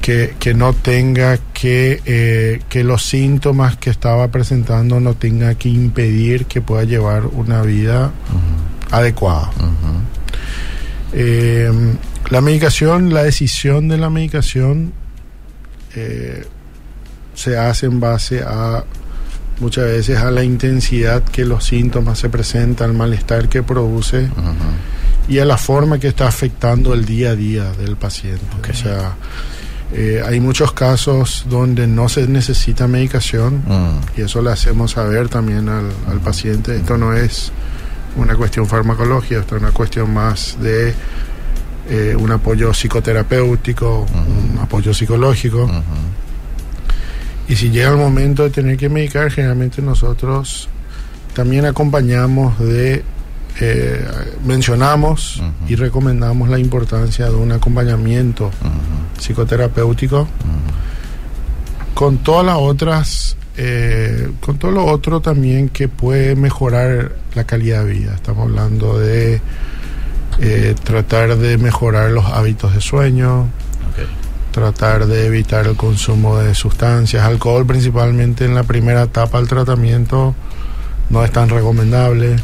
que, 0.00 0.34
que 0.40 0.54
no 0.54 0.72
tenga 0.72 1.38
que, 1.52 2.02
eh, 2.04 2.60
que 2.68 2.82
los 2.82 3.04
síntomas 3.04 3.76
que 3.76 3.90
estaba 3.90 4.26
presentando 4.28 4.98
no 4.98 5.14
tenga 5.14 5.54
que 5.54 5.68
impedir 5.68 6.46
que 6.46 6.60
pueda 6.60 6.82
llevar 6.82 7.26
una 7.26 7.62
vida 7.62 8.10
adecuada. 8.90 9.50
Eh, 11.12 11.70
la 12.30 12.40
medicación, 12.40 13.12
la 13.12 13.22
decisión 13.22 13.88
de 13.88 13.96
la 13.98 14.10
medicación 14.10 14.92
eh, 15.94 16.44
se 17.34 17.56
hace 17.58 17.86
en 17.86 18.00
base 18.00 18.42
a 18.42 18.84
muchas 19.60 19.84
veces 19.84 20.18
a 20.18 20.30
la 20.30 20.44
intensidad 20.44 21.22
que 21.22 21.44
los 21.44 21.64
síntomas 21.64 22.18
se 22.18 22.28
presentan, 22.28 22.90
al 22.90 22.96
malestar 22.96 23.48
que 23.48 23.62
produce 23.62 24.28
y 25.28 25.38
a 25.40 25.44
la 25.44 25.56
forma 25.58 25.98
que 25.98 26.08
está 26.08 26.28
afectando 26.28 26.94
el 26.94 27.04
día 27.04 27.30
a 27.30 27.34
día 27.36 27.72
del 27.72 27.96
paciente. 27.96 28.44
O 28.70 28.74
sea, 28.74 29.14
eh, 29.92 30.22
hay 30.24 30.38
muchos 30.40 30.72
casos 30.72 31.46
donde 31.48 31.86
no 31.86 32.08
se 32.08 32.26
necesita 32.28 32.86
medicación 32.86 33.62
Mm. 33.66 34.18
y 34.18 34.22
eso 34.22 34.42
le 34.42 34.50
hacemos 34.52 34.92
saber 34.92 35.28
también 35.28 35.68
al, 35.68 35.90
al 36.08 36.20
paciente. 36.20 36.76
Esto 36.76 36.96
no 36.98 37.14
es 37.14 37.50
una 38.16 38.36
cuestión 38.36 38.66
farmacológica, 38.66 39.40
esto 39.40 39.56
es 39.56 39.62
una 39.62 39.72
cuestión 39.72 40.12
más 40.12 40.56
de 40.60 40.94
eh, 41.90 42.14
un 42.14 42.30
apoyo 42.30 42.70
psicoterapéutico, 42.72 44.06
un 44.52 44.58
apoyo 44.58 44.92
psicológico. 44.92 45.70
Y 47.48 47.56
si 47.56 47.70
llega 47.70 47.90
el 47.90 47.96
momento 47.96 48.42
de 48.42 48.50
tener 48.50 48.76
que 48.76 48.88
medicar, 48.88 49.30
generalmente 49.30 49.80
nosotros 49.80 50.68
también 51.34 51.64
acompañamos 51.64 52.58
de, 52.58 53.02
eh, 53.60 54.06
mencionamos 54.44 55.42
y 55.66 55.76
recomendamos 55.76 56.48
la 56.48 56.58
importancia 56.58 57.26
de 57.26 57.34
un 57.34 57.52
acompañamiento 57.52 58.50
psicoterapéutico 59.18 60.28
con 61.94 62.18
todas 62.18 62.44
las 62.44 62.56
otras, 62.58 63.36
eh, 63.56 64.30
con 64.40 64.58
todo 64.58 64.70
lo 64.70 64.84
otro 64.84 65.20
también 65.20 65.68
que 65.68 65.88
puede 65.88 66.36
mejorar 66.36 67.12
la 67.34 67.44
calidad 67.44 67.84
de 67.84 67.92
vida. 67.92 68.14
Estamos 68.14 68.48
hablando 68.48 68.98
de 68.98 69.40
eh, 70.40 70.74
tratar 70.84 71.36
de 71.36 71.58
mejorar 71.58 72.10
los 72.10 72.24
hábitos 72.26 72.74
de 72.74 72.80
sueño, 72.80 73.48
tratar 74.52 75.06
de 75.06 75.26
evitar 75.26 75.66
el 75.66 75.76
consumo 75.76 76.38
de 76.38 76.54
sustancias, 76.54 77.24
alcohol 77.24 77.66
principalmente 77.66 78.44
en 78.44 78.54
la 78.54 78.62
primera 78.62 79.02
etapa 79.02 79.38
del 79.38 79.48
tratamiento 79.48 80.34
no 81.10 81.24
es 81.24 81.32
tan 81.32 81.48
recomendable. 81.48 82.36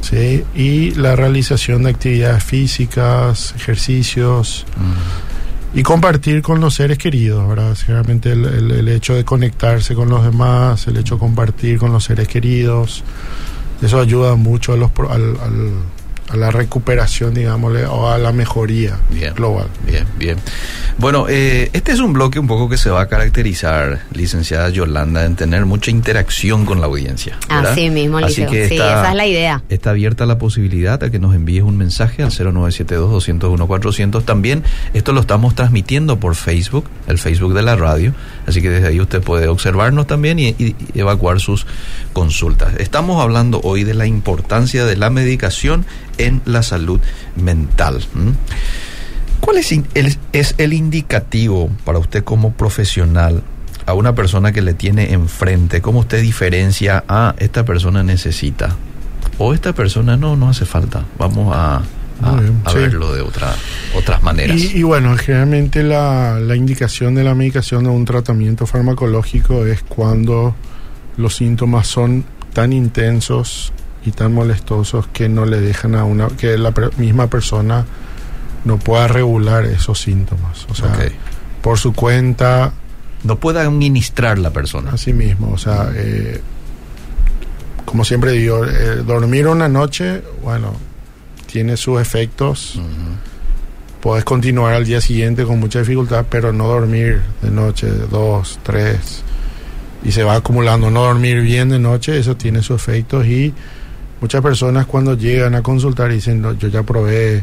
¿sí? 0.00 0.44
Y 0.54 0.92
la 0.94 1.16
realización 1.16 1.84
de 1.84 1.90
actividades 1.90 2.44
físicas, 2.44 3.54
ejercicios, 3.56 4.66
Ujú. 4.76 5.78
y 5.78 5.82
compartir 5.82 6.42
con 6.42 6.60
los 6.60 6.74
seres 6.74 6.98
queridos, 6.98 7.48
¿verdad? 7.48 7.76
Realmente 7.86 8.32
el, 8.32 8.44
el, 8.44 8.70
el, 8.72 8.88
hecho 8.88 9.14
de 9.14 9.24
conectarse 9.24 9.94
con 9.94 10.08
los 10.08 10.24
demás, 10.24 10.86
el 10.86 10.96
hecho 10.96 11.14
de 11.14 11.20
compartir 11.20 11.78
con 11.78 11.92
los 11.92 12.04
seres 12.04 12.26
queridos, 12.26 13.04
eso 13.80 14.00
ayuda 14.00 14.34
mucho 14.34 14.72
a 14.72 14.76
los, 14.76 14.90
al, 15.08 15.36
al 15.40 15.70
a 16.30 16.36
la 16.36 16.50
recuperación, 16.50 17.34
digámosle, 17.34 17.86
o 17.86 18.08
a 18.08 18.18
la 18.18 18.32
mejoría 18.32 18.98
bien, 19.10 19.34
global. 19.34 19.66
Bien, 19.86 20.06
bien. 20.18 20.38
Bueno, 20.98 21.26
eh, 21.28 21.70
este 21.72 21.92
es 21.92 21.98
un 21.98 22.12
bloque 22.12 22.38
un 22.38 22.46
poco 22.46 22.68
que 22.68 22.76
se 22.76 22.90
va 22.90 23.02
a 23.02 23.08
caracterizar, 23.08 24.00
licenciada 24.12 24.68
Yolanda, 24.68 25.24
en 25.24 25.34
tener 25.34 25.66
mucha 25.66 25.90
interacción 25.90 26.66
con 26.66 26.80
la 26.80 26.86
audiencia. 26.86 27.36
¿verdad? 27.48 27.72
Así 27.72 27.90
mismo, 27.90 28.18
Así 28.18 28.42
Liceo. 28.42 28.50
que 28.50 28.68
sí, 28.68 28.74
está, 28.74 29.00
esa 29.00 29.10
es 29.10 29.16
la 29.16 29.26
idea. 29.26 29.62
Está 29.68 29.90
abierta 29.90 30.26
la 30.26 30.38
posibilidad 30.38 31.02
a 31.02 31.10
que 31.10 31.18
nos 31.18 31.34
envíes 31.34 31.64
un 31.64 31.76
mensaje 31.76 32.22
al 32.22 32.30
0972-201-400. 32.30 34.24
También 34.24 34.62
esto 34.94 35.12
lo 35.12 35.22
estamos 35.22 35.54
transmitiendo 35.54 36.20
por 36.20 36.36
Facebook, 36.36 36.84
el 37.08 37.18
Facebook 37.18 37.54
de 37.54 37.62
la 37.62 37.74
radio. 37.76 38.14
Así 38.46 38.62
que 38.62 38.70
desde 38.70 38.88
ahí 38.88 39.00
usted 39.00 39.20
puede 39.20 39.48
observarnos 39.48 40.06
también 40.06 40.38
y 40.38 40.76
evacuar 40.94 41.40
sus 41.40 41.66
consultas. 42.12 42.74
Estamos 42.78 43.22
hablando 43.22 43.60
hoy 43.64 43.84
de 43.84 43.94
la 43.94 44.06
importancia 44.06 44.84
de 44.84 44.96
la 44.96 45.10
medicación 45.10 45.86
en 46.26 46.42
la 46.44 46.62
salud 46.62 47.00
mental. 47.36 48.00
¿Cuál 49.40 49.56
es 49.56 49.72
el, 49.72 49.84
es 50.32 50.54
el 50.58 50.72
indicativo 50.72 51.70
para 51.84 51.98
usted 51.98 52.22
como 52.24 52.52
profesional 52.52 53.42
a 53.86 53.94
una 53.94 54.14
persona 54.14 54.52
que 54.52 54.60
le 54.60 54.74
tiene 54.74 55.12
enfrente? 55.12 55.80
¿Cómo 55.80 56.00
usted 56.00 56.20
diferencia, 56.22 57.04
ah, 57.08 57.34
esta 57.38 57.64
persona 57.64 58.02
necesita? 58.02 58.76
O 59.38 59.54
esta 59.54 59.72
persona 59.72 60.16
no, 60.16 60.36
no 60.36 60.50
hace 60.50 60.66
falta. 60.66 61.04
Vamos 61.18 61.54
a, 61.56 61.82
a, 62.22 62.32
bien, 62.36 62.60
a 62.64 62.70
sí. 62.70 62.78
verlo 62.78 63.14
de 63.14 63.22
otra, 63.22 63.54
otras 63.96 64.22
maneras. 64.22 64.58
Y, 64.58 64.78
y 64.78 64.82
bueno, 64.82 65.16
generalmente 65.16 65.82
la, 65.82 66.38
la 66.38 66.54
indicación 66.54 67.14
de 67.14 67.24
la 67.24 67.34
medicación 67.34 67.84
de 67.84 67.90
un 67.90 68.04
tratamiento 68.04 68.66
farmacológico 68.66 69.64
es 69.64 69.82
cuando 69.82 70.54
los 71.16 71.36
síntomas 71.36 71.86
son 71.86 72.24
tan 72.52 72.74
intensos 72.74 73.72
y 74.04 74.12
tan 74.12 74.32
molestosos 74.32 75.06
que 75.08 75.28
no 75.28 75.44
le 75.46 75.60
dejan 75.60 75.94
a 75.94 76.04
una 76.04 76.28
que 76.28 76.56
la 76.56 76.70
per 76.72 76.96
misma 76.98 77.26
persona 77.28 77.84
no 78.64 78.78
pueda 78.78 79.08
regular 79.08 79.64
esos 79.66 80.00
síntomas 80.00 80.66
o 80.70 80.74
sea 80.74 80.96
por 81.62 81.78
su 81.78 81.92
cuenta 81.92 82.72
no 83.24 83.36
pueda 83.36 83.62
administrar 83.62 84.38
la 84.38 84.50
persona. 84.50 84.92
así 84.92 85.12
mismo 85.12 85.50
o 85.52 85.58
sea 85.58 85.90
eh, 85.94 86.40
como 87.84 88.04
siempre 88.04 88.32
digo 88.32 88.64
eh, 88.64 89.02
dormir 89.06 89.46
una 89.46 89.68
noche 89.68 90.22
bueno 90.42 90.74
tiene 91.46 91.76
sus 91.76 92.00
efectos 92.00 92.76
Ujú. 92.76 93.30
Podés 94.00 94.24
continuar 94.24 94.72
al 94.72 94.86
día 94.86 94.98
siguiente 95.02 95.44
con 95.44 95.60
mucha 95.60 95.80
dificultad, 95.80 96.24
pero 96.30 96.54
no 96.54 96.66
dormir 96.68 97.20
de 97.42 97.50
noche, 97.50 97.86
dos, 98.10 98.58
tres, 98.62 99.22
y 100.02 100.10
se 100.12 100.22
va 100.22 100.36
acumulando. 100.36 100.90
No 100.90 101.02
dormir 101.02 101.42
bien 101.42 101.68
de 101.68 101.78
noche, 101.78 102.18
eso 102.18 102.34
tiene 102.34 102.62
sus 102.62 102.76
efectos 102.80 103.26
y 103.26 103.52
muchas 104.20 104.42
personas 104.42 104.86
cuando 104.86 105.14
llegan 105.16 105.54
a 105.54 105.62
consultar 105.62 106.10
dicen, 106.10 106.40
no, 106.42 106.52
yo 106.52 106.68
ya 106.68 106.82
probé 106.82 107.42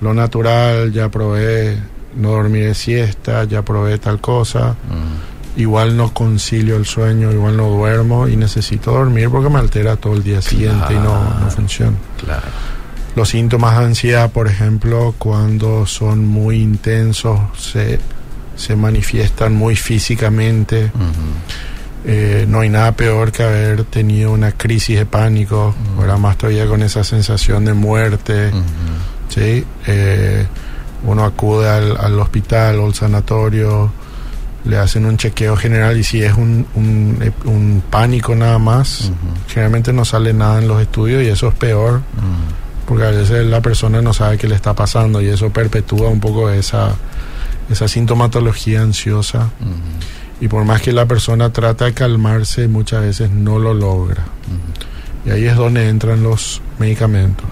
lo 0.00 0.12
natural, 0.14 0.92
ya 0.92 1.08
probé 1.08 1.78
no 2.16 2.30
dormir 2.30 2.66
de 2.66 2.74
siesta, 2.74 3.44
ya 3.44 3.62
probé 3.62 3.98
tal 3.98 4.20
cosa, 4.20 4.70
Ujú. 4.70 5.60
igual 5.62 5.96
no 5.96 6.12
concilio 6.12 6.76
el 6.76 6.84
sueño, 6.86 7.32
igual 7.32 7.56
no 7.56 7.68
duermo 7.68 8.28
y 8.28 8.36
necesito 8.36 8.92
dormir 8.92 9.28
porque 9.30 9.48
me 9.48 9.58
altera 9.58 9.96
todo 9.96 10.14
el 10.14 10.22
día 10.22 10.40
siguiente 10.42 10.92
y 10.92 10.96
no, 10.96 11.40
no 11.40 11.50
funciona. 11.50 11.96
Claro. 12.22 12.42
Los 13.16 13.28
síntomas 13.28 13.78
de 13.78 13.84
ansiedad, 13.84 14.30
por 14.32 14.48
ejemplo, 14.48 15.14
cuando 15.18 15.86
son 15.86 16.26
muy 16.26 16.60
intensos, 16.60 17.38
se, 17.56 18.00
se 18.56 18.74
manifiestan 18.76 19.54
muy 19.54 19.76
físicamente. 19.76 20.90
Eh, 22.06 22.44
no 22.48 22.60
hay 22.60 22.68
nada 22.68 22.92
peor 22.92 23.32
que 23.32 23.42
haber 23.42 23.84
tenido 23.84 24.30
una 24.32 24.52
crisis 24.52 24.98
de 24.98 25.06
pánico, 25.06 25.74
Mm. 25.96 26.00
ahora 26.00 26.16
más 26.18 26.36
todavía 26.36 26.66
con 26.66 26.82
esa 26.82 27.02
sensación 27.04 27.64
de 27.64 27.72
muerte. 27.74 28.50
¿sí? 29.28 29.64
Eh, 29.86 30.46
uno 31.04 31.24
acude 31.24 31.68
al, 31.68 31.96
al 31.96 32.18
hospital 32.20 32.78
o 32.78 32.86
al 32.86 32.94
sanatorio, 32.94 33.90
le 34.64 34.78
hacen 34.78 35.04
un 35.06 35.16
chequeo 35.18 35.56
general 35.56 35.98
y 35.98 36.04
si 36.04 36.22
es 36.22 36.32
un, 36.34 36.66
un, 36.74 37.32
un 37.44 37.82
pánico 37.90 38.34
nada 38.34 38.58
más, 38.58 39.10
generalmente 39.48 39.92
no 39.92 40.04
sale 40.04 40.32
nada 40.32 40.58
en 40.60 40.68
los 40.68 40.80
estudios 40.80 41.22
y 41.22 41.28
eso 41.28 41.48
es 41.48 41.54
peor 41.54 42.00
porque 42.86 43.04
a 43.04 43.10
veces 43.10 43.46
la 43.46 43.60
persona 43.62 44.00
no 44.02 44.12
sabe 44.14 44.36
qué 44.38 44.46
le 44.46 44.54
está 44.54 44.74
pasando 44.74 45.20
y 45.22 45.28
eso 45.28 45.50
perpetúa 45.50 46.08
un 46.08 46.20
poco 46.20 46.48
esa, 46.50 46.92
esa 47.70 47.88
sintomatología 47.88 48.80
ansiosa. 48.82 49.50
Y 50.44 50.48
por 50.48 50.62
más 50.66 50.82
que 50.82 50.92
la 50.92 51.06
persona 51.06 51.50
trata 51.50 51.86
de 51.86 51.94
calmarse 51.94 52.68
muchas 52.68 53.00
veces 53.00 53.30
no 53.30 53.58
lo 53.58 53.72
logra. 53.72 54.26
Y 55.24 55.30
ahí 55.30 55.46
es 55.46 55.56
donde 55.56 55.88
entran 55.88 56.22
los 56.22 56.60
medicamentos. 56.78 57.46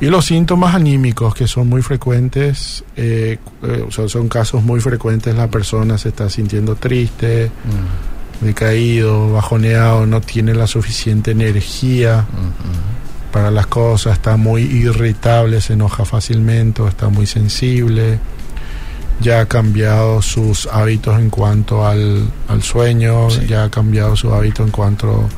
Y 0.00 0.06
los 0.06 0.24
síntomas 0.24 0.74
anímicos 0.74 1.36
que 1.36 1.46
son 1.46 1.68
muy 1.68 1.80
frecuentes 1.82 2.82
eh, 2.96 3.38
eh, 3.62 3.84
o 3.86 3.92
sea, 3.92 4.08
son 4.08 4.28
casos 4.28 4.64
muy 4.64 4.80
frecuentes. 4.80 5.36
La 5.36 5.46
persona 5.46 5.98
se 5.98 6.08
está 6.08 6.28
sintiendo 6.28 6.74
triste 6.74 7.52
decaído 8.40 9.32
bajoneado 9.32 10.04
no 10.04 10.20
tiene 10.20 10.54
la 10.54 10.66
suficiente 10.66 11.30
energía 11.30 12.26
para 13.30 13.52
las 13.52 13.68
cosas, 13.68 14.14
está 14.14 14.36
muy 14.36 14.62
irritable, 14.62 15.60
se 15.60 15.74
enoja 15.74 16.04
fácilmente, 16.04 16.84
está 16.88 17.08
muy 17.08 17.26
sensible, 17.26 18.18
ya 19.20 19.40
ha 19.40 19.46
cambiado 19.46 20.22
sus 20.22 20.66
hábitos 20.66 21.18
en 21.18 21.30
cuanto 21.30 21.86
al, 21.86 22.24
al 22.48 22.62
sueño, 22.62 23.30
Sí. 23.30 23.46
ya 23.48 23.64
ha 23.64 23.70
cambiado 23.70 24.14
su 24.16 24.32
hábito 24.32 24.62
en 24.62 24.70
cuanto 24.70 25.28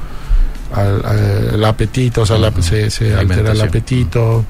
al, 0.74 1.04
al- 1.04 1.50
al 1.54 1.64
apetito, 1.64 2.22
o 2.22 2.26
sea, 2.26 2.38
la- 2.38 2.52
se, 2.62 2.90
se 2.90 3.14
altera 3.14 3.52
el 3.52 3.60
apetito, 3.60 4.44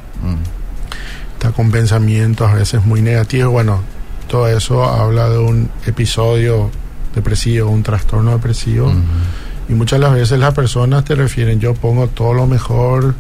está 1.35 1.53
con 1.53 1.71
pensamientos 1.71 2.51
a 2.51 2.55
veces 2.55 2.85
muy 2.85 3.01
negativos, 3.03 3.53
bueno, 3.53 3.81
todo 4.29 4.49
eso 4.49 4.85
habla 4.85 5.29
de 5.29 5.39
un 5.39 5.71
episodio 5.87 6.71
depresivo, 7.15 7.71
un 7.71 7.83
trastorno 7.83 8.33
depresivo. 8.33 8.93
Y 9.69 9.73
muchas 9.73 9.99
de 10.01 10.07
las 10.07 10.15
veces 10.15 10.39
las 10.39 10.53
personas 10.55 11.05
te 11.05 11.15
refieren, 11.15 11.61
yo 11.61 11.75
pongo 11.75 12.09
todo 12.09 12.35
lo 12.35 12.47
mejor, 12.47 13.15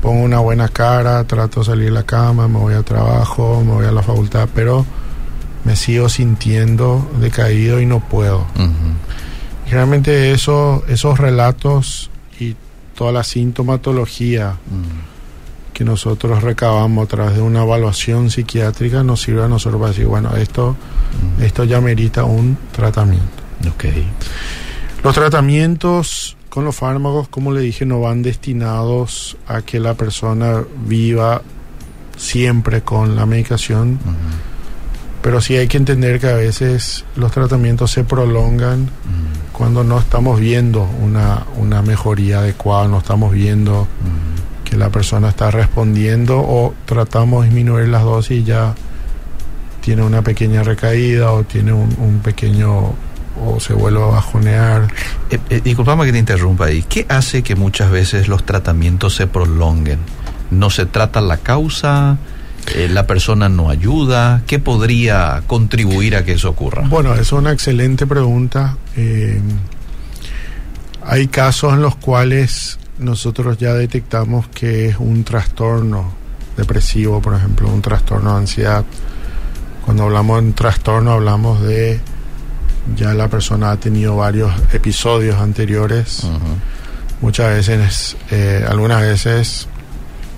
pongo 0.00 0.22
una 0.24 0.38
buena 0.38 0.68
cara, 0.68 1.22
trato 1.24 1.60
de 1.60 1.66
salir 1.66 1.84
de 1.86 1.90
la 1.90 2.02
cama, 2.04 2.48
me 2.48 2.58
voy 2.58 2.74
a 2.74 2.82
trabajo, 2.82 3.62
me 3.64 3.72
voy 3.72 3.86
a 3.86 3.92
la 3.92 4.02
facultad, 4.02 4.48
pero 4.54 4.84
me 5.64 5.76
sigo 5.76 6.08
sintiendo 6.08 7.08
decaído 7.20 7.80
y 7.80 7.86
no 7.86 8.00
puedo. 8.00 8.40
Ujú. 8.56 8.70
Generalmente 9.66 10.32
eso, 10.32 10.84
esos 10.88 11.18
relatos 11.18 12.10
y 12.38 12.56
toda 12.96 13.12
la 13.12 13.24
sintomatología 13.24 14.50
Ujú. 14.66 15.72
que 15.72 15.84
nosotros 15.84 16.42
recabamos 16.42 17.04
a 17.04 17.08
través 17.08 17.36
de 17.36 17.40
una 17.42 17.62
evaluación 17.62 18.30
psiquiátrica 18.30 19.02
nos 19.02 19.22
sirve 19.22 19.44
a 19.44 19.48
nosotros 19.48 19.80
para 19.80 19.92
decir, 19.92 20.06
bueno, 20.06 20.36
esto, 20.36 20.70
Ujú. 21.36 21.42
esto 21.44 21.64
ya 21.64 21.80
merita 21.80 22.24
un 22.24 22.58
tratamiento. 22.72 23.26
Los 25.04 25.14
tratamientos 25.14 26.36
con 26.48 26.64
los 26.64 26.76
fármacos, 26.76 27.28
como 27.28 27.52
le 27.52 27.60
dije, 27.60 27.86
no 27.86 28.00
van 28.00 28.22
destinados 28.22 29.36
a 29.46 29.62
que 29.62 29.80
la 29.80 29.94
persona 29.94 30.62
viva 30.86 31.40
siempre 32.16 32.82
con 32.82 33.16
la 33.16 33.24
medicación. 33.24 33.98
Pero 35.22 35.40
sí 35.40 35.56
hay 35.56 35.68
que 35.68 35.76
entender 35.76 36.20
que 36.20 36.28
a 36.28 36.34
veces 36.34 37.04
los 37.16 37.30
tratamientos 37.32 37.90
se 37.92 38.04
prolongan 38.04 38.82
Ujú. 38.82 39.52
cuando 39.52 39.84
no 39.84 39.98
estamos 39.98 40.38
viendo 40.40 40.82
una, 41.02 41.44
una 41.56 41.80
mejoría 41.82 42.40
adecuada, 42.40 42.88
no 42.88 42.98
estamos 42.98 43.32
viendo 43.32 43.82
Ujú. 43.82 43.88
que 44.64 44.76
la 44.76 44.90
persona 44.90 45.28
está 45.28 45.50
respondiendo 45.50 46.38
o 46.40 46.74
tratamos 46.84 47.42
de 47.44 47.50
disminuir 47.50 47.88
las 47.88 48.02
dosis 48.02 48.40
y 48.40 48.44
ya 48.44 48.74
tiene 49.80 50.02
una 50.02 50.22
pequeña 50.22 50.62
recaída 50.62 51.32
o 51.32 51.42
tiene 51.44 51.72
un, 51.72 51.94
un 51.98 52.20
pequeño 52.20 52.92
o 53.44 53.58
se 53.60 53.72
vuelve 53.72 54.02
a 54.02 54.06
bajonear. 54.06 54.88
Eh, 55.30 55.38
eh, 55.50 55.60
disculpame 55.64 56.04
que 56.04 56.12
te 56.12 56.18
interrumpa 56.18 56.66
ahí. 56.66 56.82
¿Qué 56.88 57.06
hace 57.08 57.42
que 57.42 57.56
muchas 57.56 57.90
veces 57.90 58.28
los 58.28 58.44
tratamientos 58.44 59.14
se 59.16 59.26
prolonguen? 59.26 59.98
¿No 60.50 60.68
se 60.70 60.84
trata 60.86 61.20
la 61.20 61.38
causa? 61.38 62.18
Eh, 62.74 62.88
¿La 62.88 63.06
persona 63.06 63.48
no 63.48 63.68
ayuda? 63.68 64.42
¿Qué 64.46 64.58
podría 64.58 65.42
contribuir 65.46 66.16
a 66.16 66.24
que 66.24 66.32
eso 66.32 66.50
ocurra? 66.50 66.82
Bueno, 66.88 67.14
es 67.14 67.32
una 67.32 67.52
excelente 67.52 68.06
pregunta. 68.06 68.76
Eh, 68.96 69.40
hay 71.04 71.26
casos 71.28 71.74
en 71.74 71.82
los 71.82 71.96
cuales 71.96 72.78
nosotros 72.98 73.58
ya 73.58 73.74
detectamos 73.74 74.48
que 74.48 74.88
es 74.88 74.96
un 74.98 75.24
trastorno 75.24 76.14
depresivo, 76.56 77.20
por 77.20 77.34
ejemplo, 77.34 77.68
un 77.68 77.82
trastorno 77.82 78.32
de 78.32 78.38
ansiedad. 78.38 78.84
Cuando 79.84 80.04
hablamos 80.04 80.40
de 80.40 80.48
un 80.48 80.52
trastorno 80.54 81.12
hablamos 81.12 81.60
de 81.62 82.00
ya 82.96 83.14
la 83.14 83.28
persona 83.28 83.72
ha 83.72 83.76
tenido 83.76 84.16
varios 84.16 84.52
episodios 84.72 85.40
anteriores. 85.40 86.26
Muchas 87.20 87.54
veces, 87.54 88.16
eh, 88.30 88.64
algunas 88.68 89.00
veces, 89.00 89.68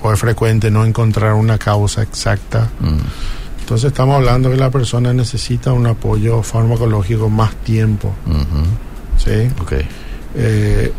o 0.09 0.13
es 0.13 0.21
frecuente 0.21 0.71
no 0.71 0.85
encontrar 0.85 1.35
una 1.35 1.59
causa 1.59 2.03
exacta 2.03 2.71
Mm. 2.81 2.99
Entonces 3.61 3.89
estamos 3.93 4.17
hablando 4.17 4.51
que 4.51 4.59
la 4.59 4.71
persona 4.71 5.15
necesita 5.15 5.73
un 5.73 5.87
apoyo 5.87 6.43
farmacológico 6.43 7.31
más 7.31 7.55
tiempo. 7.65 8.13
¿sí? 9.17 9.49
Eh, 10.35 10.93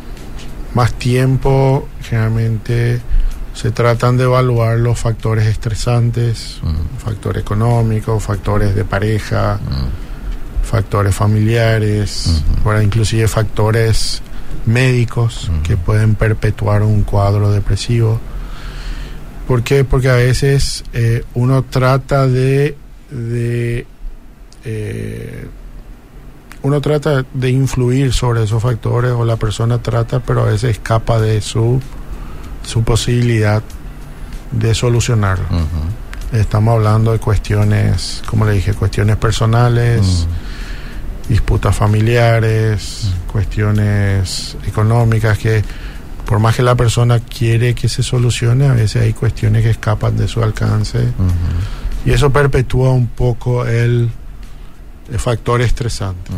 más 0.73 0.93
tiempo, 0.93 1.87
generalmente 2.01 2.99
se 3.53 3.69
tratan 3.69 4.17
de 4.17 4.23
evaluar 4.23 4.79
los 4.79 4.97
factores 4.97 5.45
estresantes, 5.45 6.57
Mm. 6.63 6.97
factor 7.05 7.37
económico, 7.37 8.19
factores 8.19 8.73
de 8.73 8.83
pareja, 8.83 9.59
Mm. 9.61 10.65
factores 10.65 11.13
familiares, 11.13 12.41
bueno, 12.63 12.81
inclusive 12.81 13.27
factores 13.27 14.23
médicos 14.65 15.51
que 15.63 15.77
pueden 15.77 16.15
perpetuar 16.15 16.81
un 16.81 17.03
cuadro 17.03 17.51
depresivo. 17.51 18.19
¿Por 19.47 19.63
qué? 19.63 19.83
Porque 19.83 20.09
a 20.09 20.15
veces 20.15 20.83
eh, 20.93 21.23
uno 21.35 21.63
trata 21.63 22.27
de, 22.27 22.75
de 23.11 23.85
eh, 24.63 25.47
uno 26.63 26.81
trata 26.81 27.23
de 27.31 27.49
influir 27.51 28.11
sobre 28.11 28.43
esos 28.43 28.61
factores 28.61 29.11
o 29.11 29.23
la 29.23 29.35
persona 29.35 29.77
trata, 29.83 30.19
pero 30.19 30.41
a 30.41 30.45
veces 30.45 30.71
escapa 30.71 31.19
de 31.19 31.39
su, 31.41 31.79
su 32.63 32.83
posibilidad 32.83 33.61
de 34.51 34.73
solucionarlo. 34.73 35.45
Estamos 36.31 36.73
hablando 36.73 37.11
de 37.11 37.19
cuestiones, 37.19 38.23
como 38.25 38.45
le 38.45 38.53
dije, 38.53 38.73
cuestiones 38.73 39.15
personales, 39.17 40.25
disputas 41.29 41.75
familiares, 41.75 43.11
cuestiones 43.31 44.57
económicas 44.65 45.37
que 45.37 45.63
por 46.25 46.39
más 46.39 46.55
que 46.55 46.63
la 46.63 46.75
persona 46.75 47.19
quiere 47.19 47.75
que 47.75 47.87
se 47.87 48.03
solucione, 48.03 48.67
a 48.67 48.73
veces 48.73 49.03
hay 49.03 49.13
cuestiones 49.13 49.63
que 49.63 49.69
escapan 49.69 50.17
de 50.17 50.27
su 50.27 50.41
alcance. 50.43 50.99
Y 52.05 52.11
eso 52.11 52.29
perpetúa 52.31 52.91
un 52.91 53.07
poco 53.07 53.65
el, 53.65 54.09
el 55.11 55.19
factor 55.19 55.61
estresante. 55.61 56.31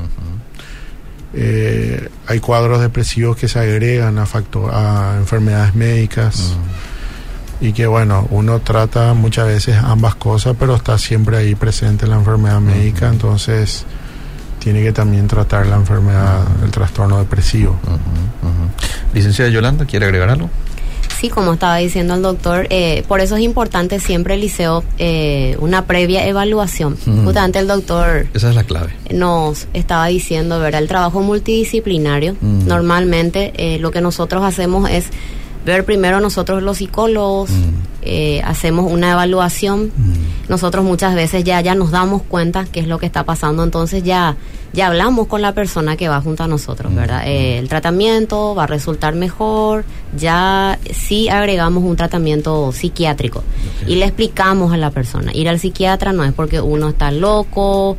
Eh, 1.34 2.10
hay 2.25 2.39
cuadros 2.39 2.82
depresivos 2.82 3.38
que 3.38 3.48
se 3.48 3.60
agregan 3.60 4.17
a, 4.17 4.25
factor, 4.25 4.74
a 4.74 5.15
enfermedades 5.17 5.75
médicas. 5.75 6.56
Y 7.60 7.74
que 7.74 7.88
bueno, 7.88 8.27
uno 8.29 8.60
trata 8.60 9.13
muchas 9.13 9.48
veces 9.48 9.77
ambas 9.77 10.15
cosas, 10.15 10.56
pero 10.60 10.75
está 10.75 10.98
siempre 10.98 11.38
ahí 11.38 11.56
presente 11.56 12.06
la 12.06 12.15
enfermedad 12.15 12.60
médica, 12.60 13.10
entonces 13.10 13.86
tiene 14.67 14.83
que 14.83 14.91
también 14.91 15.29
tratar 15.29 15.65
la 15.65 15.77
enfermedad, 15.77 16.43
el 16.62 16.71
trastorno 16.71 17.19
depresivo. 17.19 17.79
Ujú. 17.83 17.93
Ujú. 17.93 19.13
Licenciada 19.13 19.50
Yolanda, 19.50 19.86
¿quiere 19.86 20.05
agregar 20.07 20.29
algo? 20.29 20.50
Sí, 21.21 21.29
como 21.29 21.53
estaba 21.53 21.77
diciendo 21.77 22.15
el 22.15 22.21
doctor, 22.21 22.67
eh, 22.69 23.05
por 23.07 23.21
eso 23.21 23.38
es 23.38 23.43
importante 23.43 24.01
siempre, 24.01 24.36
Liceo, 24.36 24.83
eh, 24.97 25.55
una 25.62 25.86
previa 25.86 26.27
evaluación. 26.27 26.97
Mm. 27.05 27.24
Justamente 27.24 27.59
el 27.59 27.67
doctor 27.67 28.27
Esa 28.33 28.50
es 28.50 28.55
la 28.55 28.65
clave. 28.65 28.91
nos 29.09 29.69
estaba 29.74 30.07
diciendo, 30.07 30.59
¿verdad? 30.59 30.81
El 30.81 30.89
trabajo 30.89 31.21
multidisciplinario, 31.21 32.36
Mm. 32.41 32.67
normalmente 32.67 33.53
eh, 33.55 33.79
lo 33.79 33.91
que 33.91 34.01
nosotros 34.01 34.43
hacemos 34.43 34.89
es 34.89 35.05
ver 35.65 35.86
primero 35.86 36.19
nosotros 36.19 36.62
los 36.62 36.77
psicólogos, 36.77 37.50
Mm. 37.51 37.63
eh, 38.03 38.41
hacemos 38.45 38.91
una 38.91 39.12
evaluación, 39.13 39.91
nosotros 40.50 40.83
muchas 40.86 41.15
veces 41.15 41.43
ya, 41.45 41.59
ya 41.62 41.74
nos 41.74 41.91
damos 41.91 42.21
cuenta 42.21 42.65
qué 42.71 42.79
es 42.81 42.88
lo 42.88 43.00
que 43.00 43.05
está 43.05 43.24
pasando, 43.24 43.63
entonces 43.63 44.03
ya, 44.03 44.36
ya 44.77 44.86
hablamos 44.86 45.25
con 45.25 45.41
la 45.41 45.53
persona 45.53 45.98
que 45.98 46.07
va 46.07 46.22
junto 46.22 46.43
a 46.43 46.48
nosotros, 46.48 46.93
¿verdad? 46.93 47.24
Eh, 47.25 47.57
el 47.57 47.67
tratamiento 47.67 48.53
va 48.53 48.65
a 48.65 48.67
resultar 48.67 49.15
mejor, 49.15 49.86
ya 50.15 50.77
sí 50.93 51.29
agregamos 51.29 51.84
un 51.84 51.96
tratamiento 51.96 52.72
psiquiátrico 52.72 53.43
y 53.88 53.96
le 53.96 54.05
explicamos 54.05 54.72
a 54.72 54.77
la 54.77 54.91
persona, 54.91 55.34
ir 55.34 55.50
al 55.50 55.60
psiquiatra 55.60 56.13
no 56.13 56.24
es 56.24 56.31
porque 56.31 56.62
uno 56.62 56.89
está 56.89 57.10
loco, 57.10 57.98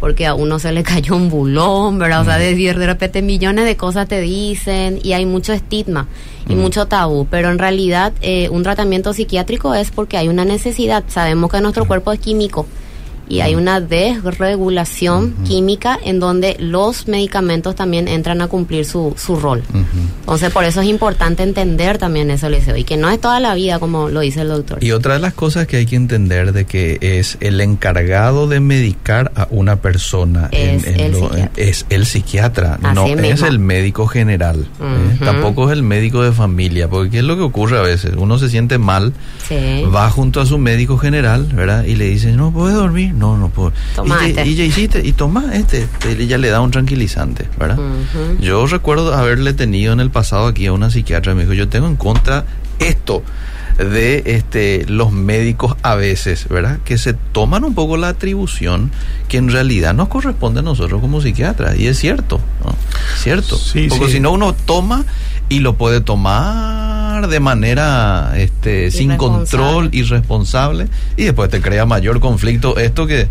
porque 0.00 0.26
a 0.26 0.34
uno 0.34 0.58
se 0.58 0.70
le 0.72 0.82
cayó 0.92 1.16
un 1.16 1.30
bulón, 1.30 1.98
¿verdad? 1.98 2.20
O 2.20 2.24
sea, 2.26 2.36
de, 2.36 2.54
de 2.54 2.86
repente 2.86 3.22
millones 3.22 3.64
de 3.64 3.78
cosas 3.78 4.06
te 4.06 4.20
dicen 4.20 5.00
y 5.02 5.14
hay 5.14 5.24
mucho 5.24 5.54
estigma 5.54 6.08
y 6.46 6.56
mucho 6.56 6.84
tabú, 6.84 7.26
pero 7.30 7.50
en 7.50 7.58
realidad 7.58 8.12
eh, 8.20 8.50
un 8.50 8.62
tratamiento 8.64 9.14
psiquiátrico 9.14 9.74
es 9.74 9.90
porque 9.90 10.18
hay 10.18 10.28
una 10.28 10.44
necesidad. 10.44 11.04
Sabemos 11.08 11.50
que 11.50 11.62
nuestro 11.62 11.86
cuerpo 11.86 12.12
es 12.12 12.20
químico 12.20 12.66
y 13.28 13.40
hay 13.40 13.54
una 13.54 13.80
desregulación 13.80 15.34
química 15.46 15.98
en 16.04 16.20
donde 16.20 16.56
los 16.58 17.08
medicamentos 17.08 17.74
también 17.74 18.08
entran 18.08 18.40
a 18.42 18.48
cumplir 18.48 18.84
su, 18.84 19.14
su 19.16 19.36
rol. 19.36 19.62
Entonces, 20.20 20.50
por 20.50 20.64
eso 20.64 20.80
es 20.80 20.88
importante 20.88 21.42
entender 21.42 21.98
también 21.98 22.30
eso, 22.30 22.48
Liceo, 22.48 22.76
y 22.76 22.84
que 22.84 22.96
no 22.96 23.08
es 23.10 23.20
toda 23.20 23.40
la 23.40 23.54
vida, 23.54 23.78
como 23.78 24.08
lo 24.08 24.20
dice 24.20 24.40
el 24.42 24.48
doctor. 24.48 24.82
Y 24.82 24.92
otra 24.92 25.14
de 25.14 25.20
las 25.20 25.34
cosas 25.34 25.66
que 25.66 25.76
hay 25.78 25.86
que 25.86 25.96
entender 25.96 26.52
de 26.52 26.64
que 26.64 26.98
es 27.00 27.36
el 27.40 27.60
encargado 27.60 28.46
de 28.48 28.60
medicar 28.60 29.32
a 29.34 29.46
una 29.50 29.76
persona 29.76 30.48
Es 30.52 30.84
el 30.86 31.14
psiquiatra. 31.14 31.50
es 31.56 31.86
el 31.90 32.06
psiquiatra, 32.06 32.78
Así 32.82 32.94
no 32.94 33.06
es 33.06 33.20
mismo. 33.20 33.46
el 33.46 33.58
médico 33.58 34.06
general, 34.06 34.66
¿eh? 34.80 35.18
Tampoco 35.24 35.66
es 35.70 35.72
el 35.76 35.82
médico 35.82 36.22
de 36.22 36.32
familia, 36.32 36.88
porque 36.88 37.10
¿qué 37.10 37.18
es 37.18 37.24
lo 37.24 37.36
que 37.36 37.42
ocurre 37.42 37.78
a 37.78 37.82
veces? 37.82 38.12
Uno 38.16 38.38
se 38.38 38.48
siente 38.48 38.78
mal, 38.78 39.12
Sí. 39.46 39.82
va 39.94 40.10
junto 40.10 40.40
a 40.40 40.46
su 40.46 40.58
médico 40.58 40.98
general, 40.98 41.44
¿verdad? 41.54 41.84
Y 41.84 41.96
le 41.96 42.06
dice, 42.06 42.32
no 42.32 42.52
puedes 42.52 42.74
dormir, 42.76 43.14
no, 43.18 43.36
no 43.36 43.48
puedo. 43.48 43.72
Toma 43.96 44.16
y, 44.28 44.32
te- 44.32 44.40
este. 44.40 44.46
y 44.50 44.54
ya 44.54 44.64
hiciste, 44.64 45.06
y 45.06 45.12
toma 45.12 45.54
este, 45.54 45.86
y 46.18 46.26
ya 46.26 46.38
le 46.38 46.48
da 46.48 46.60
un 46.60 46.70
tranquilizante, 46.70 47.48
¿verdad? 47.58 47.78
Yo 48.40 48.66
recuerdo 48.66 49.14
haberle 49.14 49.52
tenido 49.52 49.92
en 49.92 50.00
el 50.00 50.10
pasado 50.10 50.46
aquí 50.46 50.66
a 50.66 50.72
una 50.72 50.90
psiquiatra, 50.90 51.34
me 51.34 51.42
dijo, 51.42 51.52
yo 51.54 51.68
tengo 51.68 51.86
en 51.88 51.96
contra 51.96 52.44
esto 52.78 53.22
de 53.78 54.22
este 54.26 54.84
los 54.88 55.12
médicos 55.12 55.76
a 55.82 55.94
veces, 55.94 56.48
¿verdad? 56.48 56.78
Que 56.84 56.98
se 56.98 57.12
toman 57.14 57.62
un 57.64 57.74
poco 57.74 57.96
la 57.96 58.08
atribución 58.08 58.90
que 59.28 59.36
en 59.36 59.50
realidad 59.52 59.94
nos 59.94 60.08
corresponde 60.08 60.60
a 60.60 60.62
nosotros 60.64 61.00
como 61.00 61.20
psiquiatras. 61.20 61.78
Y 61.78 61.86
es 61.86 61.96
cierto, 61.98 62.40
¿no? 62.64 62.74
Cierto. 63.16 63.56
Sí, 63.56 63.86
Porque 63.88 64.06
sí. 64.06 64.12
si 64.14 64.20
no 64.20 64.32
uno 64.32 64.52
toma 64.52 65.04
y 65.48 65.60
lo 65.60 65.74
puede 65.76 66.00
tomar 66.00 66.87
de 67.26 67.40
manera 67.40 68.32
este 68.36 68.90
sin 68.90 69.16
control, 69.16 69.88
irresponsable, 69.92 70.88
y 71.16 71.24
después 71.24 71.50
te 71.50 71.60
crea 71.60 71.84
mayor 71.86 72.20
conflicto 72.20 72.78
esto 72.78 73.06
que, 73.06 73.28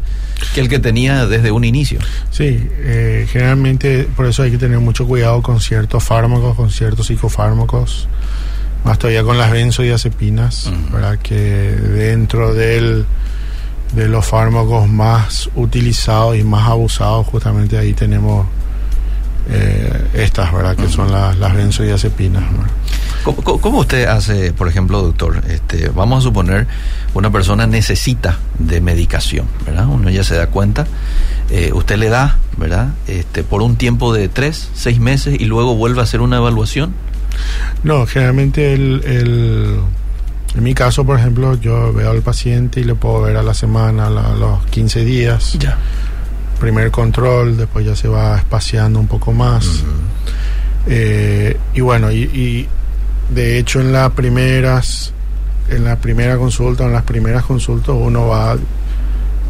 que 0.54 0.62
el 0.62 0.68
que 0.70 0.80
tenía 0.80 1.26
desde 1.26 1.52
un 1.52 1.64
inicio. 1.64 2.00
Sí, 2.32 2.68
eh, 2.80 3.28
generalmente 3.32 4.08
por 4.16 4.26
eso 4.26 4.44
hay 4.44 4.52
que 4.52 4.58
tener 4.58 4.80
mucho 4.80 5.08
cuidado 5.08 5.42
con 5.42 5.62
ciertos 5.62 6.04
fármacos, 6.04 6.56
con 6.56 6.70
ciertos 6.70 7.08
psicofármacos, 7.08 8.08
más 8.84 9.00
todavía 9.00 9.24
con 9.24 9.38
las 9.38 9.52
benzodiazepinas, 9.52 10.68
Ujú. 10.68 10.94
¿verdad? 10.94 11.20
que 11.20 11.34
dentro 11.36 12.54
del, 12.54 13.06
de 13.94 14.08
los 14.08 14.26
fármacos 14.26 14.88
más 14.88 15.50
utilizados 15.56 16.36
y 16.38 16.44
más 16.44 16.68
abusados, 16.68 17.26
justamente 17.28 17.78
ahí 17.78 17.94
tenemos 17.94 18.46
eh, 19.50 20.08
estas, 20.14 20.52
¿verdad? 20.52 20.76
que 20.76 20.90
son 20.90 21.12
las, 21.12 21.38
las 21.38 21.56
benzodiazepinas. 21.56 22.44
¿verdad? 22.52 22.72
¿Cómo, 23.36 23.80
usted 23.80 24.06
hace, 24.06 24.54
por 24.54 24.68
ejemplo, 24.68 25.02
doctor? 25.02 25.42
Este, 25.50 25.90
vamos 25.90 26.20
a 26.20 26.22
suponer 26.22 26.68
una 27.14 27.32
persona 27.32 27.68
necesita 27.68 28.38
de 28.60 28.80
medicación, 28.82 29.46
¿verdad? 29.66 29.88
Uno 29.88 30.10
ya 30.10 30.24
se 30.24 30.36
da 30.36 30.48
cuenta. 30.48 30.88
eh, 31.50 31.72
usted 31.74 31.98
le 31.98 32.10
da, 32.10 32.38
¿verdad? 32.58 32.90
Este, 33.08 33.44
por 33.44 33.62
un 33.62 33.76
tiempo 33.78 34.14
de 34.14 34.28
tres, 34.30 34.70
seis 34.74 35.00
meses 35.00 35.40
y 35.40 35.46
luego 35.46 35.76
vuelve 35.76 36.02
a 36.02 36.04
hacer 36.04 36.22
una 36.22 36.38
evaluación. 36.38 36.94
No, 37.84 38.06
generalmente 38.08 38.74
el, 38.74 39.02
el- 39.06 39.80
en 40.56 40.64
mi 40.64 40.74
caso, 40.74 41.06
por 41.06 41.20
ejemplo, 41.20 41.56
yo 41.56 41.94
veo 41.94 42.10
al 42.10 42.22
paciente 42.22 42.80
y 42.80 42.84
le 42.84 42.96
puedo 42.96 43.22
ver 43.22 43.38
a 43.38 43.44
la 43.44 43.54
semana, 43.54 44.08
a, 44.08 44.10
los 44.10 44.66
15 44.72 45.06
días. 45.06 45.54
Ya. 45.60 45.78
primer 46.60 46.90
control, 46.90 47.56
después 47.58 47.86
ya 47.86 47.96
se 47.96 48.08
va 48.08 48.38
espaciando 48.38 49.00
un 49.00 49.08
poco 49.08 49.32
más. 49.34 49.84
Eh, 50.88 51.58
y 51.76 51.82
bueno, 51.82 52.12
y, 52.12 52.24
y 52.24 52.68
de 53.30 53.58
hecho 53.58 53.82
en 53.82 53.92
las 53.92 54.12
primeras, 54.12 55.14
en 55.70 55.84
la 55.84 55.98
primera 55.98 56.38
consulta, 56.38 56.86
en 56.86 56.94
las 56.94 57.04
primeras 57.04 57.44
consultas 57.44 57.96
uno 57.98 58.28
va, 58.28 58.58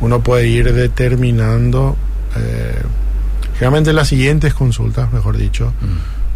uno 0.02 0.20
puede 0.22 0.48
ir 0.48 0.74
determinando, 0.74 1.96
eh, 2.36 2.82
generalmente 3.54 3.92
en 3.92 3.96
las 3.96 4.08
siguientes 4.08 4.54
consultas, 4.54 5.12
mejor 5.12 5.38
dicho, 5.38 5.74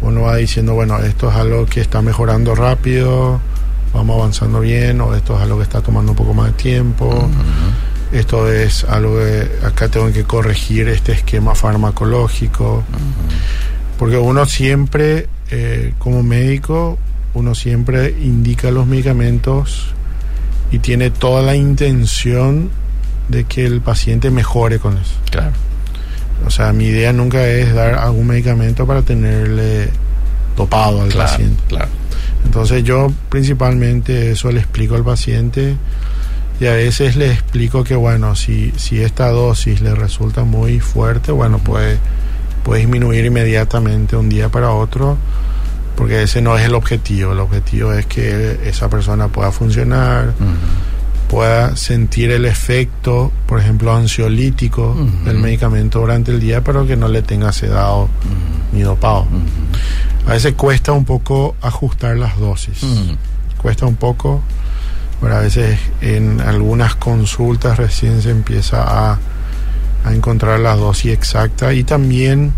uno 0.00 0.22
va 0.22 0.36
diciendo, 0.36 0.74
bueno, 0.74 0.98
esto 0.98 1.30
es 1.30 1.36
algo 1.36 1.66
que 1.66 1.80
está 1.80 2.02
mejorando 2.02 2.54
rápido, 2.54 3.40
vamos 3.92 4.18
avanzando 4.18 4.60
bien, 4.60 5.00
o 5.00 5.14
esto 5.14 5.36
es 5.36 5.42
algo 5.42 5.58
que 5.58 5.64
está 5.64 5.80
tomando 5.80 6.12
un 6.12 6.16
poco 6.16 6.34
más 6.34 6.46
de 6.46 6.52
tiempo. 6.54 7.28
Esto 8.12 8.50
es 8.52 8.84
algo 8.84 9.16
que 9.16 9.48
acá 9.64 9.88
tengo 9.88 10.12
que 10.12 10.24
corregir 10.24 10.88
este 10.88 11.12
esquema 11.12 11.54
farmacológico 11.54 12.84
porque 14.02 14.18
uno 14.18 14.44
siempre 14.46 15.28
eh, 15.50 15.94
como 15.98 16.24
médico 16.24 16.98
uno 17.34 17.54
siempre 17.54 18.10
indica 18.20 18.70
los 18.70 18.86
medicamentos 18.86 19.94
y 20.70 20.78
tiene 20.78 21.10
toda 21.10 21.42
la 21.42 21.54
intención 21.56 22.70
de 23.28 23.44
que 23.44 23.64
el 23.66 23.80
paciente 23.80 24.30
mejore 24.30 24.78
con 24.78 24.96
eso 24.98 25.14
Claro. 25.30 25.52
o 26.46 26.50
sea 26.50 26.72
mi 26.72 26.86
idea 26.86 27.12
nunca 27.12 27.46
es 27.46 27.72
dar 27.74 27.94
algún 27.94 28.26
medicamento 28.26 28.86
para 28.86 29.02
tenerle 29.02 29.88
topado 30.56 31.02
al 31.02 31.08
Claro, 31.08 31.30
paciente 31.30 31.62
claro. 31.68 31.88
entonces 32.44 32.84
yo 32.84 33.12
principalmente 33.28 34.32
eso 34.32 34.50
le 34.52 34.60
explico 34.60 34.94
al 34.94 35.04
paciente 35.04 35.76
Y 36.60 36.66
a 36.66 36.74
veces 36.74 37.16
le 37.16 37.32
explico 37.32 37.82
que, 37.82 37.96
bueno, 37.96 38.36
si, 38.36 38.72
si 38.76 39.00
esta 39.02 39.30
dosis 39.30 39.80
le 39.80 39.94
resulta 39.96 40.44
muy 40.44 40.78
fuerte, 40.78 41.32
bueno, 41.32 41.58
puede, 41.58 41.96
puede 42.62 42.80
disminuir 42.82 43.24
inmediatamente 43.24 44.14
un 44.16 44.28
día 44.28 44.48
para 44.48 44.70
otro, 44.70 45.16
porque 45.96 46.22
ese 46.22 46.40
no 46.40 46.56
es 46.56 46.64
el 46.64 46.74
objetivo. 46.74 47.32
El 47.32 47.40
objetivo 47.40 47.92
es 47.92 48.06
que 48.06 48.60
esa 48.64 48.88
persona 48.88 49.28
pueda 49.28 49.52
funcionar, 49.52 50.34
pueda 51.28 51.76
sentir 51.76 52.30
el 52.30 52.44
efecto, 52.44 53.32
por 53.46 53.60
ejemplo, 53.60 53.94
ansiolítico 53.94 54.96
del 55.24 55.38
medicamento 55.38 56.00
durante 56.00 56.30
el 56.30 56.40
día, 56.40 56.62
pero 56.62 56.86
que 56.86 56.96
no 56.96 57.08
le 57.08 57.22
tenga 57.22 57.52
sedado 57.52 58.08
ni 58.72 58.82
dopado. 58.82 59.26
A 60.26 60.32
veces 60.32 60.54
cuesta 60.54 60.92
un 60.92 61.04
poco 61.04 61.56
ajustar 61.60 62.16
las 62.16 62.38
dosis. 62.38 62.84
Cuesta 63.60 63.86
un 63.86 63.96
poco 63.96 64.42
pero 65.22 65.36
a 65.36 65.40
veces 65.40 65.78
en 66.00 66.40
algunas 66.40 66.96
consultas 66.96 67.78
recién 67.78 68.20
se 68.20 68.30
empieza 68.30 68.82
a, 69.12 69.18
a 70.04 70.12
encontrar 70.12 70.58
la 70.58 70.74
dosis 70.74 71.12
exacta 71.12 71.72
y 71.72 71.84
también 71.84 72.52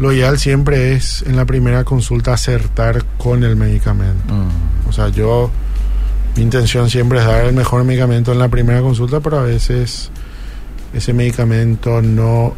lo 0.00 0.12
ideal 0.12 0.38
siempre 0.38 0.94
es 0.94 1.22
en 1.26 1.36
la 1.36 1.44
primera 1.44 1.84
consulta 1.84 2.32
acertar 2.32 3.04
con 3.18 3.44
el 3.44 3.54
medicamento. 3.54 4.34
O 4.88 4.92
sea, 4.92 5.10
yo, 5.10 5.50
mi 6.36 6.42
intención 6.42 6.88
siempre 6.88 7.18
es 7.18 7.26
dar 7.26 7.44
el 7.44 7.52
mejor 7.52 7.84
medicamento 7.84 8.32
en 8.32 8.38
la 8.38 8.48
primera 8.48 8.80
consulta, 8.80 9.20
pero 9.20 9.40
a 9.40 9.42
veces 9.42 10.10
ese 10.94 11.12
medicamento 11.12 12.00
no 12.00 12.54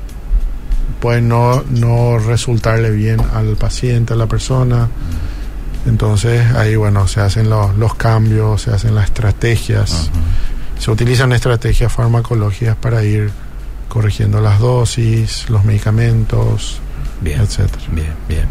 puede 1.01 1.21
no, 1.21 1.65
no 1.69 2.17
resultarle 2.21 2.93
bien 2.93 3.21
al 3.35 3.57
paciente, 3.57 4.13
a 4.13 4.17
la 4.17 4.27
persona. 4.27 4.89
Entonces 5.85 6.47
ahí, 6.55 6.77
bueno, 6.77 7.09
se 7.09 7.23
hacen 7.23 7.51
los, 7.51 7.77
los 7.77 7.97
cambios, 7.97 8.63
se 8.63 8.71
hacen 8.71 8.95
las 8.95 9.07
estrategias, 9.07 10.13
se 10.79 10.91
utilizan 10.93 11.33
estrategias 11.33 11.93
farmacológicas 11.93 12.77
para 12.77 13.03
ir 13.03 13.33
corrigiendo 13.89 14.41
las 14.41 14.61
dosis, 14.61 15.51
los 15.51 15.65
medicamentos, 15.65 16.81
Bien, 17.23 17.41
etcétera. 17.41 17.83
bien, 17.93 18.15
bien. 18.29 18.47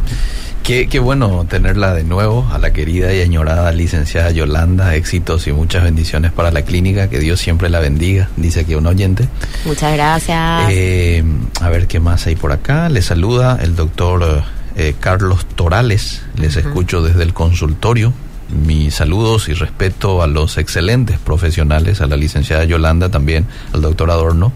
Qué, 0.64 0.88
qué 0.88 1.00
bueno 1.00 1.46
tenerla 1.50 1.94
de 1.96 2.04
nuevo, 2.04 2.48
a 2.52 2.60
la 2.60 2.72
querida 2.72 3.12
y 3.14 3.22
añorada 3.22 3.72
licenciada 3.72 4.30
Yolanda. 4.30 4.96
Éxitos 4.96 5.48
y 5.48 5.52
muchas 5.52 5.84
bendiciones 5.84 6.32
para 6.32 6.52
la 6.52 6.62
clínica. 6.62 7.10
Que 7.10 7.20
Dios 7.20 7.40
siempre 7.40 7.70
la 7.70 7.80
bendiga, 7.80 8.30
dice 8.38 8.62
aquí 8.62 8.76
un 8.76 8.86
oyente. 8.86 9.28
Muchas 9.66 9.94
gracias. 9.94 10.68
Eh, 10.70 11.24
a 11.60 11.70
ver 11.70 11.88
qué 11.88 12.00
más 12.00 12.28
hay 12.28 12.36
por 12.36 12.52
acá. 12.52 12.90
Le 12.90 13.02
saluda 13.02 13.58
el 13.62 13.76
doctor 13.76 14.44
eh, 14.76 14.94
Carlos 15.00 15.46
Torales. 15.56 16.22
Les 16.36 16.56
escucho 16.56 17.02
desde 17.02 17.24
el 17.24 17.34
consultorio. 17.34 18.14
Mis 18.50 18.96
saludos 18.96 19.50
y 19.50 19.54
respeto 19.54 20.22
a 20.22 20.28
los 20.28 20.58
excelentes 20.58 21.18
profesionales, 21.20 22.02
a 22.02 22.08
la 22.08 22.18
licenciada 22.18 22.66
Yolanda 22.66 23.10
también, 23.10 23.46
al 23.74 23.82
doctor 23.82 24.12
Adorno. 24.12 24.54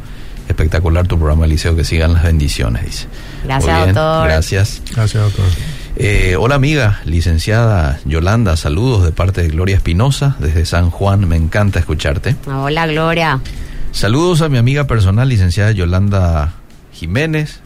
Espectacular 0.47 1.08
tu 1.08 1.17
programa, 1.17 1.45
Eliseo. 1.45 1.75
Que 1.75 1.84
sigan 1.84 2.13
las 2.13 2.23
bendiciones, 2.23 2.86
dice. 2.86 3.08
Gracias, 3.43 3.75
bien, 3.75 3.95
doctor. 3.95 4.27
Gracias. 4.27 4.81
Gracias, 4.93 5.23
doctor. 5.23 5.45
Eh, 5.97 6.36
hola 6.38 6.55
amiga, 6.55 6.99
licenciada 7.05 7.99
Yolanda, 8.03 8.58
saludos 8.58 9.05
de 9.05 9.13
parte 9.13 9.41
de 9.41 9.47
Gloria 9.47 9.77
Espinosa 9.77 10.36
desde 10.39 10.65
San 10.65 10.89
Juan, 10.89 11.25
me 11.25 11.38
encanta 11.38 11.79
escucharte. 11.79 12.36
Hola, 12.47 12.86
Gloria. 12.86 13.39
Saludos 13.91 14.41
a 14.41 14.49
mi 14.49 14.58
amiga 14.58 14.88
personal, 14.88 15.29
licenciada 15.29 15.71
Yolanda 15.71 16.51
Jiménez, 16.91 17.62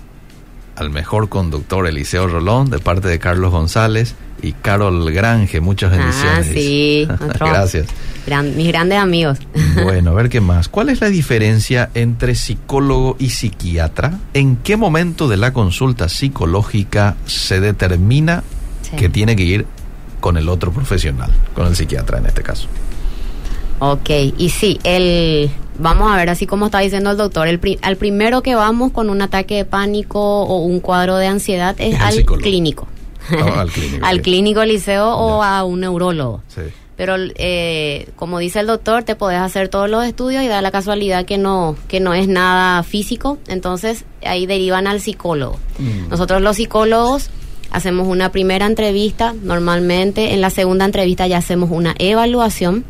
al 0.80 0.90
mejor 0.90 1.30
conductor 1.30 1.86
Eliseo 1.88 2.28
Rolón 2.28 2.70
de 2.70 2.80
parte 2.80 3.08
de 3.08 3.20
Carlos 3.20 3.52
González 3.52 4.16
y 4.42 4.54
Carol 4.54 5.12
Grange, 5.12 5.60
muchas 5.60 5.92
bendiciones. 5.92 6.48
Ah, 6.48 6.54
sí. 6.54 7.08
Gracias. 7.40 7.88
gran- 8.26 8.56
mis 8.56 8.68
grandes 8.70 8.98
amigos. 8.98 9.40
Bueno, 9.84 10.12
a 10.12 10.14
ver 10.14 10.30
qué 10.30 10.42
más. 10.42 10.68
¿Cuál 10.68 10.90
es 10.90 11.00
la 11.02 11.10
diferencia 11.10 11.90
entre 11.94 12.36
psicólogo 12.36 13.16
y 13.20 13.30
psiquiatra? 13.30 14.20
¿En 14.34 14.58
qué 14.58 14.76
momento 14.78 15.28
de 15.28 15.38
la 15.38 15.54
consulta 15.54 16.10
psicológica 16.10 17.16
se 17.26 17.60
determina 17.60 18.44
Sí. 18.82 18.96
que 18.96 19.10
tiene 19.10 19.36
que 19.36 19.44
ir 19.44 19.66
con 20.20 20.36
el 20.38 20.50
otro 20.50 20.72
profesional, 20.72 21.32
con 21.54 21.68
el 21.68 21.76
psiquiatra 21.76 22.18
en 22.18 22.26
este 22.26 22.42
caso? 22.42 22.68
Ok, 23.80 24.10
y 24.38 24.50
sí, 24.50 24.80
el, 24.84 25.50
vamos 25.80 26.12
a 26.12 26.16
ver, 26.18 26.30
así 26.30 26.46
como 26.46 26.66
está 26.68 26.80
diciendo 26.80 27.12
el 27.12 27.18
doctor, 27.18 27.48
el 27.48 27.60
pri- 27.60 27.80
al 27.82 27.96
primero 27.96 28.42
que 28.44 28.56
vamos 28.56 28.92
con 28.92 29.10
un 29.10 29.22
ataque 29.22 29.56
de 29.56 29.66
pánico 29.66 30.20
o 30.44 30.58
un 30.60 30.80
cuadro 30.80 31.18
de 31.18 31.28
ansiedad 31.28 31.76
es, 31.80 31.96
Es 31.96 32.02
al 32.02 32.26
clínico. 32.26 32.88
Al 33.30 33.70
clínico, 33.70 34.06
al 34.06 34.22
clínico 34.22 34.66
liceo 34.66 35.08
o 35.16 35.44
a 35.44 35.64
un 35.64 35.82
neurólogo. 35.82 36.42
Sí. 36.48 36.62
Pero 36.96 37.16
eh, 37.36 38.10
como 38.16 38.40
dice 38.40 38.60
el 38.60 38.68
doctor, 38.68 39.04
te 39.04 39.16
podés 39.16 39.40
hacer 39.40 39.70
todos 39.70 39.90
los 39.90 40.04
estudios 40.04 40.44
y 40.44 40.48
da 40.48 40.62
la 40.62 40.72
casualidad 40.72 41.26
que 41.26 41.38
no 41.38 41.76
que 41.88 42.00
no 42.00 42.14
es 42.14 42.28
nada 42.28 42.82
físico, 42.84 43.38
entonces 43.48 44.04
ahí 44.26 44.46
derivan 44.48 44.88
al 44.88 45.00
psicólogo. 45.00 45.58
Mm. 45.78 46.10
Nosotros 46.10 46.42
los 46.42 46.56
psicólogos 46.58 47.30
hacemos 47.72 48.08
una 48.08 48.32
primera 48.32 48.66
entrevista, 48.66 49.34
normalmente 49.44 50.34
en 50.34 50.42
la 50.42 50.50
segunda 50.50 50.86
entrevista 50.86 51.28
ya 51.28 51.38
hacemos 51.38 51.70
una 51.72 51.96
evaluación. 52.00 52.86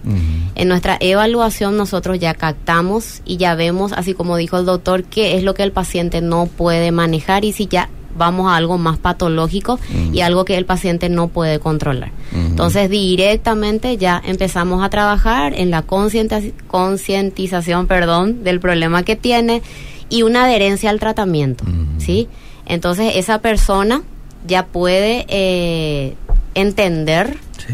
En 0.56 0.68
nuestra 0.68 0.98
evaluación 1.00 1.78
nosotros 1.78 2.20
ya 2.20 2.34
captamos 2.34 3.22
y 3.26 3.38
ya 3.38 3.56
vemos, 3.56 3.94
así 3.94 4.14
como 4.14 4.36
dijo 4.38 4.58
el 4.58 4.66
doctor, 4.66 5.04
qué 5.04 5.38
es 5.38 5.44
lo 5.44 5.54
que 5.54 5.64
el 5.64 5.72
paciente 5.72 6.22
no 6.22 6.48
puede 6.48 6.92
manejar 6.92 7.46
y 7.46 7.54
si 7.54 7.68
ya 7.68 7.90
vamos 8.18 8.52
a 8.52 8.58
algo 8.58 8.78
más 8.78 8.98
patológico 8.98 9.80
y 10.12 10.20
algo 10.22 10.44
que 10.44 10.58
el 10.58 10.66
paciente 10.66 11.08
no 11.08 11.30
puede 11.30 11.60
controlar. 11.60 12.12
Entonces 12.36 12.90
directamente 12.90 13.96
ya 13.98 14.22
empezamos 14.26 14.84
a 14.84 14.90
trabajar 14.90 15.54
en 15.58 15.70
la 15.72 15.86
concientiz- 15.86 16.52
concientización, 16.68 17.88
perdón, 17.88 18.44
del 18.44 18.60
problema 18.60 19.04
que 19.04 19.16
tiene 19.16 19.62
y 20.10 20.24
una 20.24 20.46
adherencia 20.46 20.90
al 20.90 21.00
tratamiento. 21.00 21.64
¿sí? 22.00 22.28
Entonces 22.66 23.14
esa 23.16 23.40
persona 23.40 24.02
ya 24.48 24.66
puede 24.66 25.26
eh, 25.30 26.16
entender 26.56 27.38
Sí. 27.66 27.74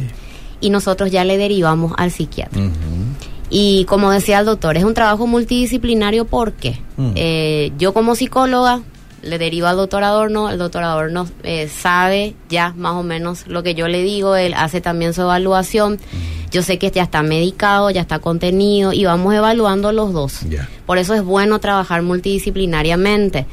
y 0.61 0.69
nosotros 0.69 1.11
ya 1.11 1.23
le 1.23 1.37
derivamos 1.37 1.93
al 1.97 2.11
psiquiatra. 2.11 2.61
Y 3.49 3.85
como 3.85 4.09
decía 4.11 4.39
el 4.39 4.45
doctor, 4.45 4.75
es 4.77 4.83
un 4.83 4.93
trabajo 4.93 5.27
multidisciplinario 5.27 6.25
porque 6.25 6.79
Mm. 6.97 7.11
eh, 7.15 7.71
yo 7.77 7.93
como 7.93 8.15
psicóloga 8.15 8.81
le 9.21 9.37
derivo 9.37 9.67
al 9.67 9.75
doctor 9.77 10.03
Adorno, 10.03 10.49
el 10.49 10.57
doctor 10.57 10.83
Adorno 10.83 11.27
eh, 11.43 11.67
sabe 11.67 12.35
ya 12.49 12.73
más 12.77 12.93
o 12.93 13.03
menos 13.03 13.47
lo 13.47 13.63
que 13.63 13.73
yo 13.75 13.87
le 13.87 14.01
digo, 14.03 14.35
él 14.35 14.53
hace 14.55 14.81
también 14.81 15.13
su 15.13 15.21
evaluación. 15.21 15.99
Yo 16.55 16.61
sé 16.61 16.77
que 16.77 16.89
ya 16.89 17.03
está 17.03 17.21
medicado, 17.21 17.89
ya 17.89 17.99
está 17.99 18.19
contenido 18.19 18.93
y 18.93 19.03
vamos 19.03 19.33
evaluando 19.33 19.91
los 19.91 20.13
dos. 20.13 20.39
Por 20.85 20.97
eso 20.97 21.13
es 21.13 21.21
bueno 21.21 21.59
trabajar 21.59 22.01
multidisciplinariamente. 22.01 23.45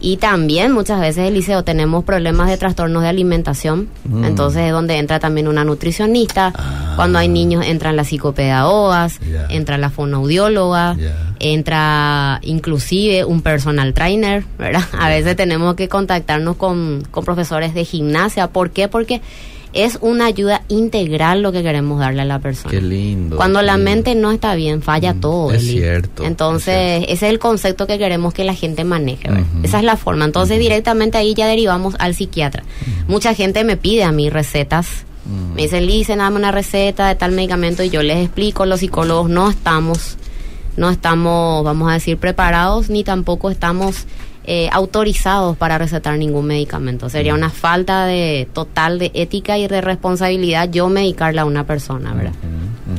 Y 0.00 0.16
también 0.16 0.72
muchas 0.72 0.98
veces, 0.98 1.28
Eliseo, 1.28 1.64
tenemos 1.64 2.02
problemas 2.04 2.48
de 2.48 2.56
trastornos 2.56 3.02
de 3.02 3.08
alimentación. 3.10 3.88
Mm. 4.04 4.24
Entonces 4.24 4.62
es 4.62 4.72
donde 4.72 4.96
entra 4.96 5.18
también 5.20 5.48
una 5.48 5.64
nutricionista. 5.64 6.50
Ah. 6.56 6.94
Cuando 6.96 7.18
hay 7.18 7.28
niños 7.28 7.62
entran 7.66 7.94
las 7.94 8.08
psicopedagogas, 8.08 9.20
Ya. 9.20 9.48
entra 9.50 9.76
la 9.76 9.90
fonoaudióloga, 9.90 10.96
Ya. 10.98 11.34
entra 11.40 12.40
inclusive 12.42 13.26
un 13.26 13.42
personal 13.42 13.92
trainer, 13.92 14.44
¿verdad? 14.58 14.84
A 14.98 15.10
veces 15.10 15.36
tenemos 15.36 15.74
que 15.74 15.90
contactarnos 15.90 16.56
con, 16.56 17.02
con 17.10 17.22
profesores 17.22 17.74
de 17.74 17.84
gimnasia. 17.84 18.46
¿Por 18.48 18.70
qué? 18.70 18.88
Porque 18.88 19.20
es 19.84 19.98
una 20.00 20.26
ayuda 20.26 20.62
integral 20.68 21.42
lo 21.42 21.52
que 21.52 21.62
queremos 21.62 21.98
darle 22.00 22.22
a 22.22 22.24
la 22.24 22.38
persona. 22.38 22.70
Qué 22.70 22.80
lindo. 22.80 23.36
Cuando 23.36 23.60
qué 23.60 23.66
la 23.66 23.76
lindo. 23.76 23.90
mente 23.90 24.14
no 24.14 24.30
está 24.32 24.54
bien, 24.54 24.82
falla 24.82 25.14
Mm, 25.14 25.20
todo. 25.20 25.52
es 25.52 25.62
Eli. 25.62 25.72
cierto, 25.72 26.22
es 26.22 26.28
Entonces, 26.28 26.74
cierto. 26.98 27.12
ese 27.12 27.26
es 27.26 27.32
el 27.32 27.38
concepto 27.38 27.86
que 27.86 27.98
queremos 27.98 28.34
que 28.34 28.44
la 28.44 28.54
gente 28.54 28.84
maneje. 28.84 29.28
Esa 29.62 29.78
es 29.78 29.84
la 29.84 29.96
forma. 29.96 30.24
Entonces, 30.24 30.58
directamente 30.58 31.18
ahí 31.18 31.34
ya 31.34 31.46
derivamos 31.46 31.94
al 31.98 32.14
psiquiatra. 32.14 32.64
Mucha 33.08 33.34
gente 33.34 33.64
me 33.64 33.76
pide 33.76 34.04
a 34.04 34.12
mí 34.12 34.30
recetas. 34.30 34.86
Mm. 35.24 35.54
Me 35.54 35.62
dicen, 35.62 35.86
Lice, 35.86 36.14
dame 36.16 36.36
una 36.36 36.52
receta 36.52 37.08
de 37.08 37.14
tal 37.14 37.32
medicamento 37.32 37.82
y 37.82 37.90
yo 37.90 38.02
les 38.02 38.24
explico. 38.24 38.64
Los 38.66 38.80
psicólogos 38.80 39.28
no 39.28 39.50
estamos, 39.50 40.16
no 40.76 40.88
estamos, 40.90 41.64
vamos 41.64 41.90
a 41.90 41.94
decir, 41.94 42.16
preparados 42.18 42.88
ni 42.90 43.02
tampoco 43.04 43.50
estamos 43.50 44.06
eh, 44.46 44.68
autorizados 44.72 45.56
para 45.56 45.78
recetar 45.78 46.16
ningún 46.18 46.46
medicamento. 46.46 47.08
Sería 47.08 47.34
una 47.34 47.50
falta 47.50 48.06
de 48.06 48.48
total 48.52 48.98
de 48.98 49.10
ética 49.14 49.58
y 49.58 49.66
de 49.66 49.80
responsabilidad 49.80 50.70
yo 50.70 50.88
medicarle 50.88 51.40
a 51.40 51.44
una 51.44 51.66
persona, 51.66 52.14
¿verdad? 52.14 52.32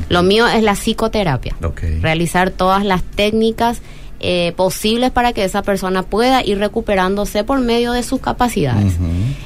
Lo 0.08 0.22
mío 0.22 0.46
es 0.46 0.62
la 0.62 0.74
psicoterapia. 0.74 1.56
Realizar 2.00 2.50
todas 2.50 2.84
las 2.84 3.02
técnicas 3.02 3.80
eh, 4.20 4.52
posibles 4.56 5.10
para 5.12 5.32
que 5.32 5.44
esa 5.44 5.62
persona 5.62 6.02
pueda 6.02 6.44
ir 6.44 6.58
recuperándose 6.58 7.44
por 7.44 7.60
medio 7.60 7.92
de 7.92 8.02
sus 8.02 8.20
capacidades. 8.20 8.94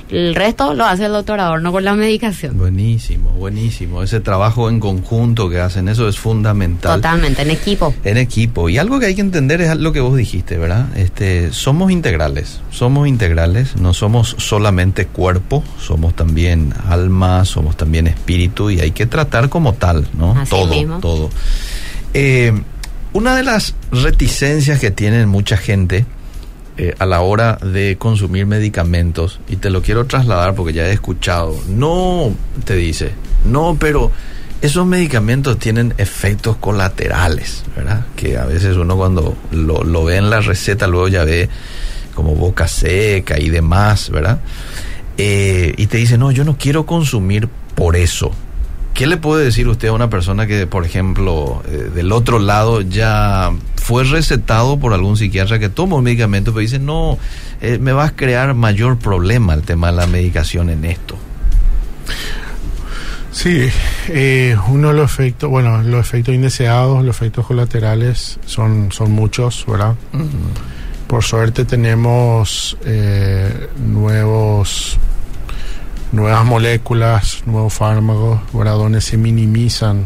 El 0.09 0.35
resto 0.35 0.73
lo 0.75 0.87
hace 0.87 1.07
el 1.07 1.13
doctor 1.13 1.41
Adorno 1.41 1.73
con 1.73 1.85
la 1.85 1.95
medicación. 1.95 2.57
Buenísimo, 2.57 3.31
buenísimo. 3.31 4.03
Ese 4.03 4.21
trabajo 4.21 4.69
en 4.71 4.81
conjunto 4.81 5.51
que 5.51 5.61
hacen, 5.61 5.89
eso 5.89 6.09
es 6.09 6.19
fundamental. 6.19 6.97
Totalmente, 6.97 7.43
en 7.43 7.51
equipo. 7.51 7.95
En 8.05 8.17
equipo. 8.17 8.69
Y 8.69 8.79
algo 8.79 8.99
que 8.99 9.07
hay 9.07 9.15
que 9.15 9.21
entender 9.21 9.61
es 9.61 9.77
lo 9.77 9.93
que 9.93 10.01
vos 10.01 10.17
dijiste, 10.17 10.57
¿verdad? 10.57 10.87
Este, 10.97 11.53
somos 11.53 11.91
integrales. 11.91 12.61
Somos 12.71 13.09
integrales. 13.09 13.77
No 13.77 13.93
somos 13.93 14.37
solamente 14.39 15.07
cuerpo, 15.07 15.63
somos 15.79 16.15
también 16.15 16.73
alma, 16.89 17.45
somos 17.45 17.77
también 17.77 18.07
espíritu 18.07 18.71
y 18.71 18.81
hay 18.81 18.93
que 18.93 19.07
tratar 19.07 19.49
como 19.49 19.75
tal, 19.75 20.07
¿no? 20.17 20.33
Así 20.33 20.51
todo, 20.51 20.75
mismo. 20.75 20.99
todo. 21.01 21.31
Eh, 22.15 22.53
una 23.13 23.37
de 23.37 23.43
las 23.43 23.75
reticencias 23.91 24.79
que 24.81 24.91
tienen 24.91 25.29
mucha 25.29 25.57
gente 25.57 26.07
eh, 26.79 26.95
a 26.99 27.07
la 27.07 27.21
hora 27.21 27.57
de 27.57 27.97
consumir 27.99 28.47
medicamentos, 28.47 29.41
y 29.49 29.57
te 29.57 29.71
lo 29.71 29.83
quiero 29.83 30.07
trasladar 30.07 30.55
porque 30.55 30.73
ya 30.73 30.87
he 30.87 30.93
escuchado, 30.93 31.55
no, 31.69 32.35
te 32.65 32.77
dice, 32.77 33.13
no, 33.45 33.77
pero 33.79 34.11
esos 34.63 34.87
medicamentos 34.87 35.59
tienen 35.59 35.93
efectos 35.99 36.57
colaterales, 36.57 37.65
¿verdad? 37.77 38.07
Que 38.17 38.39
a 38.39 38.47
veces 38.47 38.77
uno 38.77 38.97
cuando 38.97 39.37
lo, 39.51 39.85
lo 39.85 40.05
ve 40.05 40.17
en 40.17 40.31
la 40.31 40.41
receta 40.41 40.87
luego 40.87 41.09
ya 41.09 41.25
ve 41.25 41.49
como 42.15 42.35
boca 42.35 42.69
seca 42.69 43.39
y 43.39 43.51
demás, 43.51 44.11
¿verdad? 44.11 44.41
Eh, 45.19 45.75
y 45.77 45.87
te 45.87 45.99
dice, 45.99 46.17
no, 46.17 46.31
yo 46.31 46.45
no 46.45 46.57
quiero 46.57 46.87
consumir 46.87 47.49
por 47.75 47.97
eso. 47.97 48.33
¿Qué 48.95 49.07
le 49.07 49.17
puede 49.17 49.45
decir 49.45 49.69
usted 49.69 49.89
a 49.89 49.93
una 49.93 50.11
persona 50.11 50.47
que, 50.47 50.67
por 50.67 50.85
ejemplo, 50.85 51.63
eh, 51.67 51.91
del 51.95 52.13
otro 52.13 52.39
lado 52.39 52.83
ya 52.83 53.51
fue 53.77 54.05
recetado 54.05 54.79
por 54.79 54.93
algún 54.93 55.17
psiquiatra 55.17 55.59
que 55.59 55.71
toma 55.71 55.97
un 55.97 56.05
medicamento, 56.05 56.53
pero 56.53 56.61
dice, 56.61 56.79
no, 56.79 57.19
eh, 57.63 57.79
me 57.79 57.93
va 57.93 58.05
a 58.05 58.11
crear 58.11 58.53
mayor 58.55 58.99
problema 58.99 59.55
el 59.55 59.63
tema 59.63 59.91
de 59.91 59.97
la 59.97 60.07
medicación 60.07 60.69
en 60.69 60.85
esto? 60.85 61.17
Sí, 63.31 63.71
eh, 64.09 64.57
uno 64.69 64.89
de 64.89 64.95
los 64.95 65.11
efectos, 65.11 65.49
bueno, 65.49 65.83
los 65.83 66.07
efectos 66.07 66.35
indeseados, 66.35 67.03
los 67.03 67.17
efectos 67.17 67.47
colaterales 67.47 68.39
son, 68.45 68.93
son 68.93 69.11
muchos, 69.11 69.65
¿verdad? 69.67 69.95
Por 71.07 71.25
suerte 71.25 71.65
tenemos 71.65 72.77
nuevos 73.87 74.99
nuevas 76.13 76.45
moléculas, 76.45 77.43
nuevos 77.47 77.73
fármacos, 77.73 78.41
¿verdad? 78.53 78.75
Donde 78.75 79.01
se 79.01 79.17
minimizan 79.17 80.05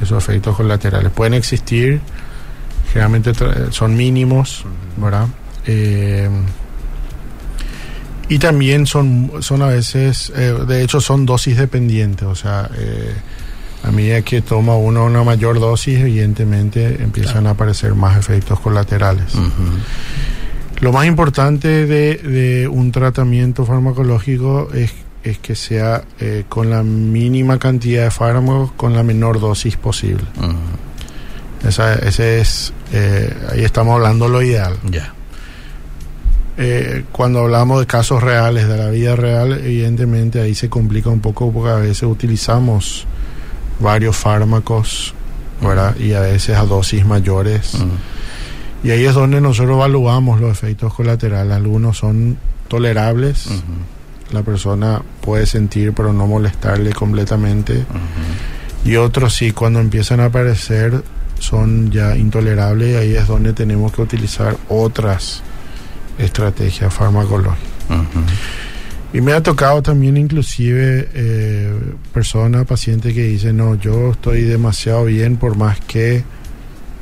esos 0.00 0.22
efectos 0.22 0.56
colaterales. 0.56 1.10
Pueden 1.12 1.34
existir, 1.34 2.00
generalmente 2.92 3.32
son 3.70 3.96
mínimos, 3.96 4.64
¿verdad? 4.96 5.26
Eh, 5.66 6.28
y 8.28 8.38
también 8.38 8.86
son, 8.86 9.30
son 9.40 9.62
a 9.62 9.66
veces, 9.66 10.32
eh, 10.34 10.54
de 10.66 10.82
hecho 10.82 11.00
son 11.00 11.26
dosis 11.26 11.56
dependientes, 11.56 12.26
o 12.26 12.34
sea, 12.34 12.70
eh, 12.78 13.12
a 13.84 13.90
medida 13.90 14.22
que 14.22 14.40
toma 14.40 14.74
uno 14.76 15.04
una 15.04 15.22
mayor 15.22 15.60
dosis, 15.60 15.98
evidentemente 15.98 17.02
empiezan 17.02 17.46
a 17.46 17.50
aparecer 17.50 17.94
más 17.94 18.16
efectos 18.16 18.60
colaterales. 18.60 19.34
Lo 20.80 20.92
más 20.92 21.06
importante 21.06 21.86
de, 21.86 22.16
de 22.16 22.68
un 22.68 22.90
tratamiento 22.90 23.66
farmacológico 23.66 24.68
es, 24.72 24.92
es 25.22 25.38
que 25.38 25.54
sea 25.54 26.04
eh, 26.20 26.44
con 26.48 26.70
la 26.70 26.82
mínima 26.82 27.58
cantidad 27.58 28.04
de 28.04 28.10
fármacos, 28.10 28.72
con 28.72 28.94
la 28.94 29.02
menor 29.02 29.40
dosis 29.40 29.76
posible. 29.76 30.24
Esa, 31.66 31.94
ese 31.94 32.40
es, 32.40 32.72
eh, 32.92 33.32
ahí 33.50 33.64
estamos 33.64 33.94
hablando 33.94 34.28
lo 34.28 34.42
ideal. 34.42 34.76
Ya. 34.90 35.14
Eh, 36.58 37.04
cuando 37.12 37.40
hablamos 37.40 37.80
de 37.80 37.86
casos 37.86 38.22
reales, 38.22 38.68
de 38.68 38.76
la 38.76 38.90
vida 38.90 39.16
real, 39.16 39.52
evidentemente 39.52 40.40
ahí 40.40 40.54
se 40.54 40.68
complica 40.68 41.08
un 41.08 41.20
poco 41.20 41.50
porque 41.50 41.70
a 41.70 41.76
veces 41.76 42.02
utilizamos 42.02 43.06
varios 43.80 44.16
fármacos, 44.16 45.14
¿verdad? 45.62 45.96
Y 45.96 46.12
a 46.12 46.20
veces 46.20 46.56
a 46.56 46.64
dosis 46.64 47.06
mayores. 47.06 47.78
Y 48.84 48.90
ahí 48.90 49.04
es 49.04 49.14
donde 49.14 49.40
nosotros 49.40 49.76
evaluamos 49.76 50.40
los 50.40 50.50
efectos 50.50 50.92
colaterales. 50.92 51.56
Algunos 51.56 51.98
son 51.98 52.36
tolerables, 52.68 53.48
la 54.32 54.42
persona 54.42 55.02
puede 55.20 55.46
sentir 55.46 55.92
pero 55.92 56.12
no 56.12 56.26
molestarle 56.26 56.92
completamente. 56.92 57.84
Y 58.84 58.96
otros 58.96 59.34
sí, 59.34 59.52
cuando 59.52 59.80
empiezan 59.80 60.20
a 60.20 60.26
aparecer, 60.26 61.02
son 61.38 61.90
ya 61.90 62.16
intolerables 62.16 62.92
y 62.92 62.96
ahí 62.96 63.16
es 63.16 63.26
donde 63.26 63.52
tenemos 63.52 63.92
que 63.92 64.02
utilizar 64.02 64.56
otras 64.68 65.42
estrategias 66.18 66.92
farmacológicas. 66.92 67.72
Y 69.12 69.20
me 69.20 69.32
ha 69.34 69.42
tocado 69.42 69.82
también 69.82 70.16
inclusive 70.16 71.08
eh, 71.12 71.70
personas, 72.14 72.64
pacientes 72.64 73.12
que 73.12 73.24
dicen, 73.24 73.58
no, 73.58 73.74
yo 73.74 74.12
estoy 74.12 74.42
demasiado 74.42 75.04
bien 75.04 75.36
por 75.36 75.56
más 75.56 75.80
que 75.80 76.24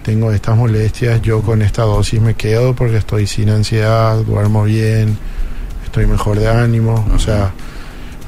tengo 0.03 0.33
estas 0.33 0.57
molestias, 0.57 1.23
yo 1.23 1.43
con 1.43 1.63
esta 1.63 1.83
dosis 1.83 2.21
me 2.21 2.35
quedo 2.35 2.75
porque 2.75 2.97
estoy 2.97 3.27
sin 3.27 3.51
ansiedad, 3.51 4.17
duermo 4.25 4.65
bien, 4.65 5.17
estoy 5.91 6.07
mejor 6.07 6.39
de 6.39 6.49
ánimo. 6.49 7.05
O 7.15 7.19
sea, 7.19 7.53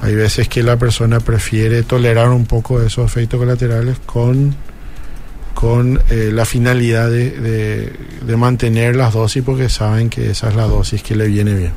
hay 0.03 0.14
veces 0.14 0.48
que 0.48 0.62
la 0.62 0.77
persona 0.77 1.20
prefiere 1.20 1.85
tolerar 1.85 2.29
un 2.31 2.44
poco 2.44 2.83
esos 2.83 3.07
efectos 3.07 3.38
colaterales 3.38 3.98
con, 4.05 4.55
con 5.55 6.01
eh, 6.11 6.31
la 6.33 6.44
finalidad 6.44 7.09
de, 7.09 7.92
de 8.27 8.37
mantener 8.37 8.96
las 8.96 9.14
dosis 9.14 9.44
porque 9.44 9.68
saben 9.68 10.11
que 10.11 10.33
esa 10.33 10.48
es 10.48 10.57
la 10.57 10.64
dosis 10.64 11.03
que 11.03 11.14
le 11.14 11.29
viene 11.29 11.55
bien. 11.55 11.72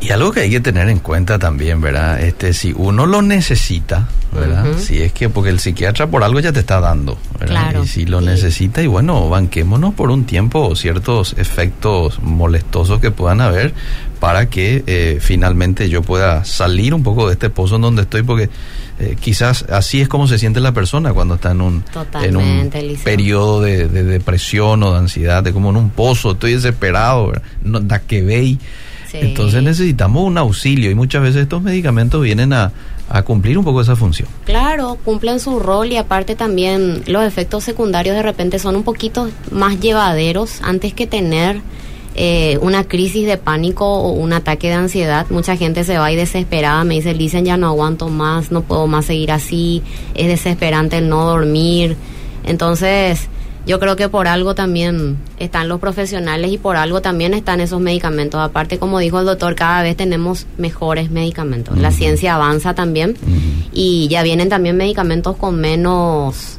Y 0.00 0.10
algo 0.10 0.30
que 0.30 0.40
hay 0.40 0.50
que 0.50 0.60
tener 0.60 0.88
en 0.88 0.98
cuenta 0.98 1.38
también, 1.38 1.80
¿verdad? 1.80 2.20
Este, 2.20 2.52
si 2.52 2.72
uno 2.76 3.06
lo 3.06 3.22
necesita, 3.22 4.08
¿verdad? 4.32 4.66
Si 4.78 5.02
es 5.02 5.12
que, 5.12 5.30
porque 5.30 5.48
el 5.50 5.58
psiquiatra 5.58 6.06
por 6.06 6.22
algo 6.22 6.38
ya 6.38 6.52
te 6.52 6.60
está 6.60 6.80
dando, 6.80 7.18
¿verdad? 7.40 7.70
Claro, 7.70 7.84
Y 7.84 7.88
si 7.88 8.04
lo 8.04 8.20
sí. 8.20 8.26
necesita, 8.26 8.82
y 8.82 8.86
bueno, 8.86 9.28
banquémonos 9.30 9.94
por 9.94 10.10
un 10.10 10.24
tiempo 10.24 10.76
ciertos 10.76 11.34
efectos 11.38 12.20
molestosos 12.20 13.00
que 13.00 13.10
puedan 13.10 13.40
haber 13.40 13.72
para 14.20 14.48
que 14.50 14.84
eh, 14.86 15.18
finalmente 15.20 15.88
yo 15.88 16.02
pueda 16.02 16.44
salir 16.44 16.92
un 16.92 17.02
poco 17.02 17.26
de 17.26 17.32
este 17.32 17.48
pozo 17.48 17.76
en 17.76 17.82
donde 17.82 18.02
estoy, 18.02 18.22
porque 18.22 18.50
eh, 18.98 19.16
quizás 19.18 19.64
así 19.70 20.00
es 20.02 20.08
como 20.08 20.26
se 20.28 20.38
siente 20.38 20.60
la 20.60 20.72
persona 20.72 21.12
cuando 21.14 21.34
está 21.36 21.52
en 21.52 21.60
un, 21.62 21.84
en 22.22 22.36
un 22.36 22.70
periodo 23.02 23.62
de, 23.62 23.88
de 23.88 24.04
depresión 24.04 24.82
o 24.82 24.92
de 24.92 24.98
ansiedad, 24.98 25.42
de 25.42 25.52
como 25.52 25.70
en 25.70 25.76
un 25.76 25.90
pozo, 25.90 26.32
estoy 26.32 26.52
desesperado, 26.52 27.28
¿verdad? 27.28 27.42
No, 27.62 27.80
da 27.80 28.00
que 28.00 28.22
veis. 28.22 28.58
Sí. 29.20 29.26
Entonces 29.26 29.62
necesitamos 29.62 30.24
un 30.24 30.38
auxilio 30.38 30.90
y 30.90 30.94
muchas 30.94 31.22
veces 31.22 31.42
estos 31.42 31.62
medicamentos 31.62 32.22
vienen 32.22 32.52
a, 32.52 32.72
a 33.08 33.22
cumplir 33.22 33.56
un 33.58 33.64
poco 33.64 33.80
esa 33.80 33.96
función. 33.96 34.28
Claro, 34.44 34.98
cumplen 35.04 35.40
su 35.40 35.58
rol 35.60 35.92
y 35.92 35.96
aparte 35.96 36.34
también 36.34 37.02
los 37.06 37.22
efectos 37.24 37.64
secundarios 37.64 38.16
de 38.16 38.22
repente 38.22 38.58
son 38.58 38.76
un 38.76 38.82
poquito 38.82 39.28
más 39.50 39.80
llevaderos 39.80 40.60
antes 40.62 40.92
que 40.92 41.06
tener 41.06 41.60
eh, 42.18 42.58
una 42.62 42.84
crisis 42.84 43.26
de 43.26 43.36
pánico 43.36 43.86
o 43.86 44.12
un 44.12 44.32
ataque 44.32 44.68
de 44.68 44.74
ansiedad. 44.74 45.26
Mucha 45.30 45.56
gente 45.56 45.84
se 45.84 45.98
va 45.98 46.10
y 46.10 46.16
desesperada, 46.16 46.82
me 46.84 46.94
dice, 46.94 47.14
dicen 47.14 47.44
ya 47.44 47.56
no 47.56 47.68
aguanto 47.68 48.08
más, 48.08 48.50
no 48.50 48.62
puedo 48.62 48.86
más 48.86 49.04
seguir 49.04 49.30
así, 49.30 49.82
es 50.14 50.26
desesperante 50.26 50.98
el 50.98 51.08
no 51.08 51.26
dormir. 51.26 51.96
Entonces, 52.44 53.28
yo 53.66 53.80
creo 53.80 53.96
que 53.96 54.08
por 54.08 54.28
algo 54.28 54.54
también 54.54 55.16
están 55.38 55.68
los 55.68 55.80
profesionales 55.80 56.52
y 56.52 56.58
por 56.58 56.76
algo 56.76 57.02
también 57.02 57.34
están 57.34 57.60
esos 57.60 57.80
medicamentos. 57.80 58.40
Aparte, 58.40 58.78
como 58.78 59.00
dijo 59.00 59.18
el 59.18 59.26
doctor, 59.26 59.56
cada 59.56 59.82
vez 59.82 59.96
tenemos 59.96 60.46
mejores 60.56 61.10
medicamentos. 61.10 61.76
La 61.76 61.90
ciencia 61.90 62.36
avanza 62.36 62.74
también 62.74 63.16
y 63.72 64.06
ya 64.08 64.22
vienen 64.22 64.48
también 64.48 64.76
medicamentos 64.76 65.36
con 65.36 65.60
menos, 65.60 66.58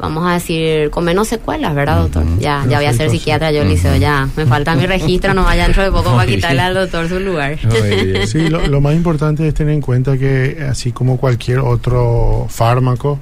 vamos 0.00 0.26
a 0.26 0.34
decir, 0.34 0.90
con 0.90 1.04
menos 1.04 1.28
secuelas, 1.28 1.72
¿verdad, 1.72 2.02
doctor? 2.02 2.24
Ya, 2.40 2.66
ya 2.68 2.78
voy 2.78 2.86
a 2.86 2.92
ser 2.94 3.10
psiquiatra 3.10 3.52
yo, 3.52 3.62
Liceo, 3.62 3.94
ya. 3.94 4.28
Me 4.36 4.44
falta 4.44 4.74
mi 4.74 4.86
registro, 4.86 5.32
no 5.34 5.44
vaya 5.44 5.64
dentro 5.64 5.84
de 5.84 5.92
poco 5.92 6.10
para 6.16 6.26
quitarle 6.26 6.62
al 6.62 6.74
doctor 6.74 7.08
su 7.08 7.20
lugar. 7.20 7.58
Sí, 8.26 8.48
lo, 8.48 8.66
lo 8.66 8.80
más 8.80 8.94
importante 8.94 9.46
es 9.46 9.54
tener 9.54 9.74
en 9.74 9.80
cuenta 9.80 10.18
que 10.18 10.66
así 10.68 10.90
como 10.90 11.16
cualquier 11.16 11.60
otro 11.60 12.46
fármaco, 12.48 13.20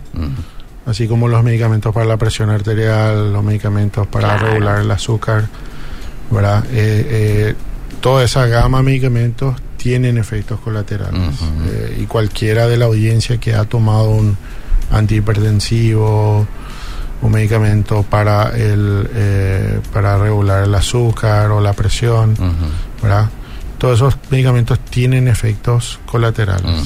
así 0.89 1.07
como 1.07 1.29
los 1.29 1.45
medicamentos 1.45 1.93
para 1.95 2.07
la 2.07 2.17
presión 2.17 2.51
arterial, 2.51 3.33
los 3.33 3.45
medicamentos 3.45 4.07
para 4.07 4.37
Claro. 4.39 4.47
regular 4.49 4.81
el 4.81 4.91
azúcar, 4.91 5.47
¿verdad? 6.31 6.65
Eh, 6.73 7.07
eh, 7.11 7.55
toda 8.01 8.25
esa 8.25 8.47
gama 8.47 8.79
de 8.79 8.85
medicamentos 8.85 9.55
tienen 9.77 10.19
efectos 10.19 10.59
colaterales. 10.61 11.37
Eh, 11.69 11.99
y 12.03 12.07
cualquiera 12.07 12.67
de 12.67 12.77
la 12.77 12.87
audiencia 12.87 13.39
que 13.39 13.55
ha 13.55 13.65
tomado 13.65 14.11
un 14.11 14.37
antihipertensivo, 14.91 16.47
un 17.21 17.33
medicamento 17.33 18.03
para 18.05 18.51
el 18.57 19.09
eh, 19.15 19.81
para 19.93 20.19
regular 20.19 20.65
el 20.65 20.75
azúcar 20.75 21.51
o 21.51 21.61
la 21.61 21.73
presión, 21.73 22.33
Ujú, 22.33 23.03
¿verdad? 23.03 23.29
Todos 23.79 23.97
esos 23.99 24.17
medicamentos 24.31 24.79
tienen 24.81 25.29
efectos 25.29 26.01
colaterales. 26.07 26.83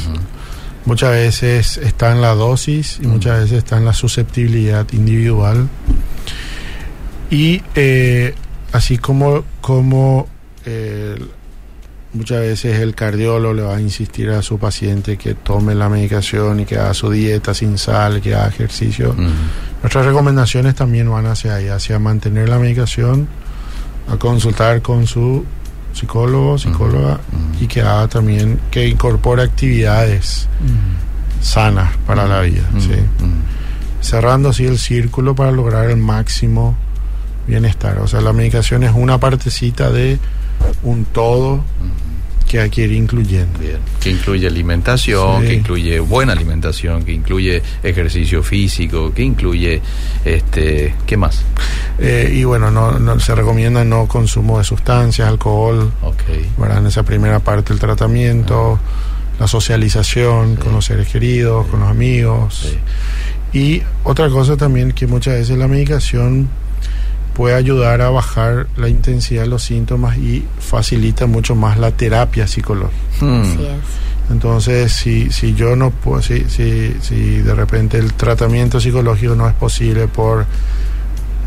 Muchas 0.84 1.12
veces 1.12 1.76
está 1.76 2.12
en 2.12 2.20
la 2.20 2.34
dosis 2.34 2.98
y 3.00 3.06
muchas 3.06 3.40
veces 3.40 3.58
está 3.58 3.76
en 3.76 3.84
la 3.84 3.92
susceptibilidad 3.92 4.86
individual. 4.92 5.68
Y 7.30 7.62
eh, 7.74 8.34
así 8.72 8.98
como, 8.98 9.44
como 9.60 10.26
eh, 10.66 11.16
muchas 12.12 12.40
veces 12.40 12.80
el 12.80 12.94
cardiólogo 12.94 13.54
le 13.54 13.62
va 13.62 13.76
a 13.76 13.80
insistir 13.80 14.30
a 14.30 14.42
su 14.42 14.58
paciente 14.58 15.16
que 15.16 15.34
tome 15.34 15.74
la 15.74 15.88
medicación 15.88 16.60
y 16.60 16.64
que 16.64 16.78
haga 16.78 16.94
su 16.94 17.10
dieta 17.10 17.54
sin 17.54 17.78
sal, 17.78 18.20
que 18.20 18.34
haga 18.34 18.48
ejercicio. 18.48 19.14
Nuestras 19.82 20.04
recomendaciones 20.04 20.74
también 20.74 21.10
van 21.10 21.26
hacia 21.26 21.54
ahí, 21.54 21.68
hacia 21.68 21.98
mantener 21.98 22.48
la 22.48 22.58
medicación, 22.58 23.28
a 24.08 24.16
consultar 24.16 24.82
con 24.82 25.06
su 25.06 25.44
psicólogo, 25.92 26.58
psicóloga 26.58 27.20
y 27.60 27.66
que 27.66 27.82
haga 27.82 28.08
también, 28.08 28.58
que 28.70 28.88
incorpore 28.88 29.42
actividades 29.42 30.48
sanas 31.40 31.96
para 32.06 32.26
la 32.26 32.40
vida. 32.40 32.68
¿sí? 32.78 32.94
cerrando 34.02 34.50
así 34.50 34.66
el 34.66 34.78
círculo 34.78 35.34
para 35.34 35.52
lograr 35.52 35.88
el 35.88 35.96
máximo 35.96 36.76
bienestar. 37.46 37.98
O 38.00 38.08
sea, 38.08 38.20
la 38.20 38.32
medicación 38.32 38.82
es 38.82 38.92
una 38.94 39.18
partecita 39.18 39.90
de 39.90 40.18
un 40.82 41.04
todo 41.04 41.64
que 42.44 42.60
hay 42.60 42.70
que 42.70 42.82
ir 42.82 42.92
incluyendo. 42.92 43.58
Bien. 43.58 43.78
Que 44.00 44.10
incluye 44.10 44.46
alimentación, 44.46 45.42
Sí. 45.42 45.48
que 45.48 45.54
incluye 45.54 46.00
buena 46.00 46.32
alimentación, 46.32 47.04
que 47.04 47.12
incluye 47.12 47.62
ejercicio 47.82 48.42
físico, 48.42 49.12
que 49.14 49.22
incluye, 49.22 49.80
este, 50.24 50.94
¿qué 51.06 51.16
más? 51.16 51.42
Eh, 51.98 52.32
y 52.34 52.44
bueno, 52.44 52.70
no, 52.70 52.98
no- 52.98 53.18
se 53.20 53.34
recomienda 53.34 53.84
no 53.84 54.06
consumo 54.06 54.58
de 54.58 54.64
sustancias, 54.64 55.28
alcohol, 55.28 55.92
Ok. 56.02 56.22
¿verdad? 56.58 56.78
en 56.78 56.86
esa 56.86 57.02
primera 57.02 57.38
parte 57.40 57.70
del 57.70 57.78
tratamiento, 57.80 58.78
la 59.38 59.46
socialización 59.48 60.56
con 60.56 60.72
los 60.72 60.84
seres 60.84 61.08
queridos, 61.08 61.66
con 61.66 61.80
los 61.80 61.88
amigos. 61.88 62.68
Sí. 62.70 63.58
Y 63.58 63.82
otra 64.04 64.28
cosa 64.30 64.56
también 64.56 64.92
que 64.92 65.06
muchas 65.06 65.34
veces 65.34 65.58
la 65.58 65.68
medicación 65.68 66.48
puede 67.34 67.54
ayudar 67.54 68.00
a 68.00 68.10
bajar 68.10 68.66
la 68.76 68.88
intensidad 68.88 69.42
de 69.42 69.48
los 69.48 69.62
síntomas 69.62 70.18
y 70.18 70.44
facilita 70.58 71.26
mucho 71.26 71.54
más 71.54 71.78
la 71.78 71.90
terapia 71.90 72.46
psicológica. 72.46 72.96
Hmm. 73.20 73.42
Así 73.42 73.64
es. 73.64 74.30
Entonces, 74.30 74.92
si, 74.92 75.30
si 75.30 75.54
yo 75.54 75.76
no 75.76 75.90
puedo, 75.90 76.22
si, 76.22 76.48
si, 76.48 76.94
si 77.00 77.38
de 77.38 77.54
repente 77.54 77.98
el 77.98 78.14
tratamiento 78.14 78.80
psicológico 78.80 79.34
no 79.34 79.48
es 79.48 79.54
posible 79.54 80.06
por 80.08 80.46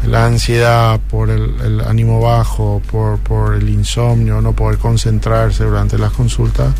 la 0.08 0.26
ansiedad, 0.26 1.00
por 1.10 1.30
el, 1.30 1.56
el 1.62 1.82
ánimo 1.82 2.22
bajo, 2.22 2.82
por, 2.92 3.18
por 3.20 3.56
el 3.56 3.70
insomnio, 3.70 4.42
no 4.42 4.54
poder 4.54 4.78
concentrarse 4.78 5.64
durante 5.64 5.98
las 5.98 6.12
consultas, 6.12 6.74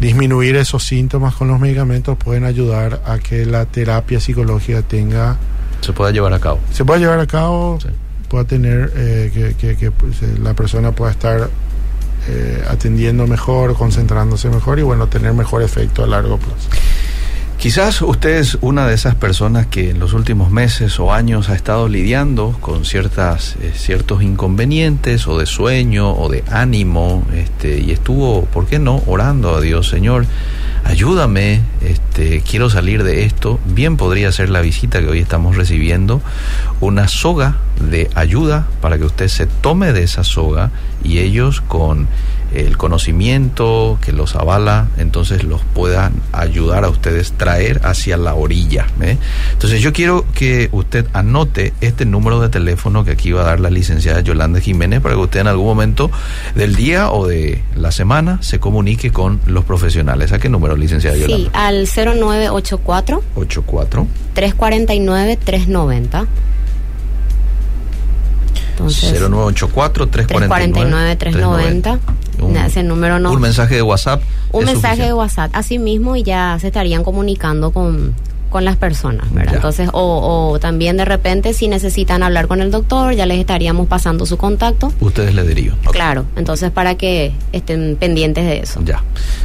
disminuir 0.00 0.56
esos 0.56 0.84
síntomas 0.84 1.34
con 1.34 1.48
los 1.48 1.60
medicamentos 1.60 2.18
pueden 2.18 2.44
ayudar 2.44 3.02
a 3.06 3.18
que 3.18 3.46
la 3.46 3.64
terapia 3.66 4.20
psicológica 4.20 4.82
tenga, 4.82 5.36
Se 5.86 5.92
puede 5.92 6.12
llevar 6.12 6.32
a 6.34 6.38
cabo. 6.40 6.58
se 6.72 6.84
pueda 6.84 6.98
llevar 7.00 7.20
a 7.20 7.26
cabo, 7.26 7.78
Sí. 7.80 7.88
pueda 8.28 8.44
tener, 8.44 8.92
eh, 8.96 9.30
que, 9.32 9.54
que- 9.54 9.76
que, 9.76 9.90
pues, 9.90 10.22
eh, 10.22 10.34
la 10.42 10.52
persona 10.54 10.92
pueda 10.92 11.10
estar 11.12 11.48
eh, 12.28 12.64
atendiendo 12.68 13.26
mejor, 13.28 13.74
concentrándose 13.76 14.50
mejor 14.50 14.80
y 14.80 14.82
bueno, 14.82 15.06
tener 15.06 15.32
mejor 15.32 15.62
efecto 15.62 16.02
a 16.02 16.08
largo 16.08 16.38
plazo. 16.38 16.68
Quizás 17.56 18.02
usted 18.02 18.36
es 18.38 18.58
una 18.60 18.86
de 18.86 18.94
esas 18.94 19.14
personas 19.14 19.66
que 19.68 19.90
en 19.90 19.98
los 20.00 20.12
últimos 20.12 20.50
meses 20.50 20.98
o 21.00 21.12
años 21.12 21.48
ha 21.48 21.54
estado 21.54 21.88
lidiando 21.88 22.56
con 22.60 22.84
ciertas 22.84 23.56
eh, 23.62 23.72
ciertos 23.76 24.22
inconvenientes 24.22 25.26
o 25.28 25.38
de 25.38 25.46
sueño 25.46 26.12
o 26.12 26.28
de 26.28 26.42
ánimo, 26.50 27.24
este, 27.32 27.78
y 27.80 27.92
estuvo, 27.92 28.44
¿por 28.46 28.66
qué 28.66 28.78
no?, 28.80 29.02
orando 29.06 29.54
a 29.54 29.60
Dios, 29.60 29.88
Señor, 29.88 30.26
ayúdame, 30.86 31.62
este, 31.82 32.40
quiero 32.40 32.70
salir 32.70 33.02
de 33.02 33.24
esto. 33.24 33.58
Bien 33.66 33.96
podría 33.96 34.30
ser 34.32 34.50
la 34.50 34.60
visita 34.60 35.00
que 35.00 35.08
hoy 35.08 35.18
estamos 35.18 35.56
recibiendo, 35.56 36.22
una 36.80 37.08
soga 37.08 37.56
de 37.80 38.08
ayuda 38.14 38.66
para 38.80 38.96
que 38.98 39.04
usted 39.04 39.28
se 39.28 39.46
tome 39.46 39.92
de 39.92 40.04
esa 40.04 40.24
soga 40.24 40.70
y 41.02 41.18
ellos 41.18 41.60
con 41.60 42.08
el 42.64 42.76
conocimiento 42.76 43.98
que 44.00 44.12
los 44.12 44.34
avala, 44.36 44.88
entonces 44.96 45.44
los 45.44 45.60
puedan 45.74 46.14
ayudar 46.32 46.84
a 46.84 46.88
ustedes 46.88 47.32
traer 47.32 47.80
hacia 47.84 48.16
la 48.16 48.34
orilla. 48.34 48.86
¿eh? 49.00 49.18
Entonces 49.52 49.80
yo 49.80 49.92
quiero 49.92 50.24
que 50.34 50.68
usted 50.72 51.06
anote 51.12 51.74
este 51.80 52.06
número 52.06 52.40
de 52.40 52.48
teléfono 52.48 53.04
que 53.04 53.10
aquí 53.12 53.32
va 53.32 53.42
a 53.42 53.44
dar 53.44 53.60
la 53.60 53.70
licenciada 53.70 54.20
Yolanda 54.20 54.60
Jiménez 54.60 55.00
para 55.00 55.14
que 55.14 55.20
usted 55.20 55.40
en 55.40 55.48
algún 55.48 55.66
momento 55.66 56.10
del 56.54 56.74
día 56.76 57.10
o 57.10 57.26
de 57.26 57.62
la 57.74 57.92
semana 57.92 58.38
se 58.42 58.58
comunique 58.60 59.10
con 59.10 59.40
los 59.46 59.64
profesionales. 59.64 60.32
¿A 60.32 60.38
qué 60.38 60.48
número, 60.48 60.76
licenciada 60.76 61.16
Sí, 61.16 61.22
Yolanda? 61.22 61.50
al 61.52 61.86
0984 61.86 63.22
84 63.36 64.06
349 64.34 65.38
390. 65.44 66.26
Entonces, 68.72 69.18
0984 69.20 70.08
349 70.08 71.16
349 71.16 71.16
390. 71.16 71.98
Un, 72.40 72.56
Ese 72.56 72.82
número 72.82 73.18
no. 73.18 73.32
un 73.32 73.40
mensaje 73.40 73.74
de 73.76 73.82
WhatsApp. 73.82 74.22
un 74.52 74.64
mensaje 74.64 75.02
de. 75.02 75.12
WhatsApp, 75.12 75.50
así 75.54 75.78
mismo 75.78 76.16
y 76.16 76.22
ya 76.22 76.56
se 76.60 76.66
estarían 76.68 77.02
comunicando 77.04 77.70
con, 77.70 78.14
con 78.50 78.64
las 78.64 78.76
personas, 78.76 79.32
¿verdad? 79.32 79.52
Ya. 79.52 79.56
Entonces, 79.56 79.88
o, 79.92 80.50
o 80.52 80.58
también 80.60 80.96
de 80.96 81.04
repente 81.04 81.52
si 81.54 81.68
necesitan 81.68 82.22
hablar 82.22 82.46
con 82.48 82.60
el 82.60 82.70
doctor, 82.70 83.14
ya 83.14 83.26
les 83.26 83.38
estaríamos 83.38 83.86
pasando 83.88 84.24
su 84.26 84.36
contacto. 84.36 84.92
Ustedes 85.00 85.34
le 85.34 85.42
dirían. 85.44 85.76
Claro, 85.90 86.24
entonces 86.36 86.70
para 86.70 86.96
que 86.96 87.32
estén 87.52 87.96
pendientes 87.98 88.44
de 88.46 88.58
eso. 88.60 88.80
Ya. 88.84 89.02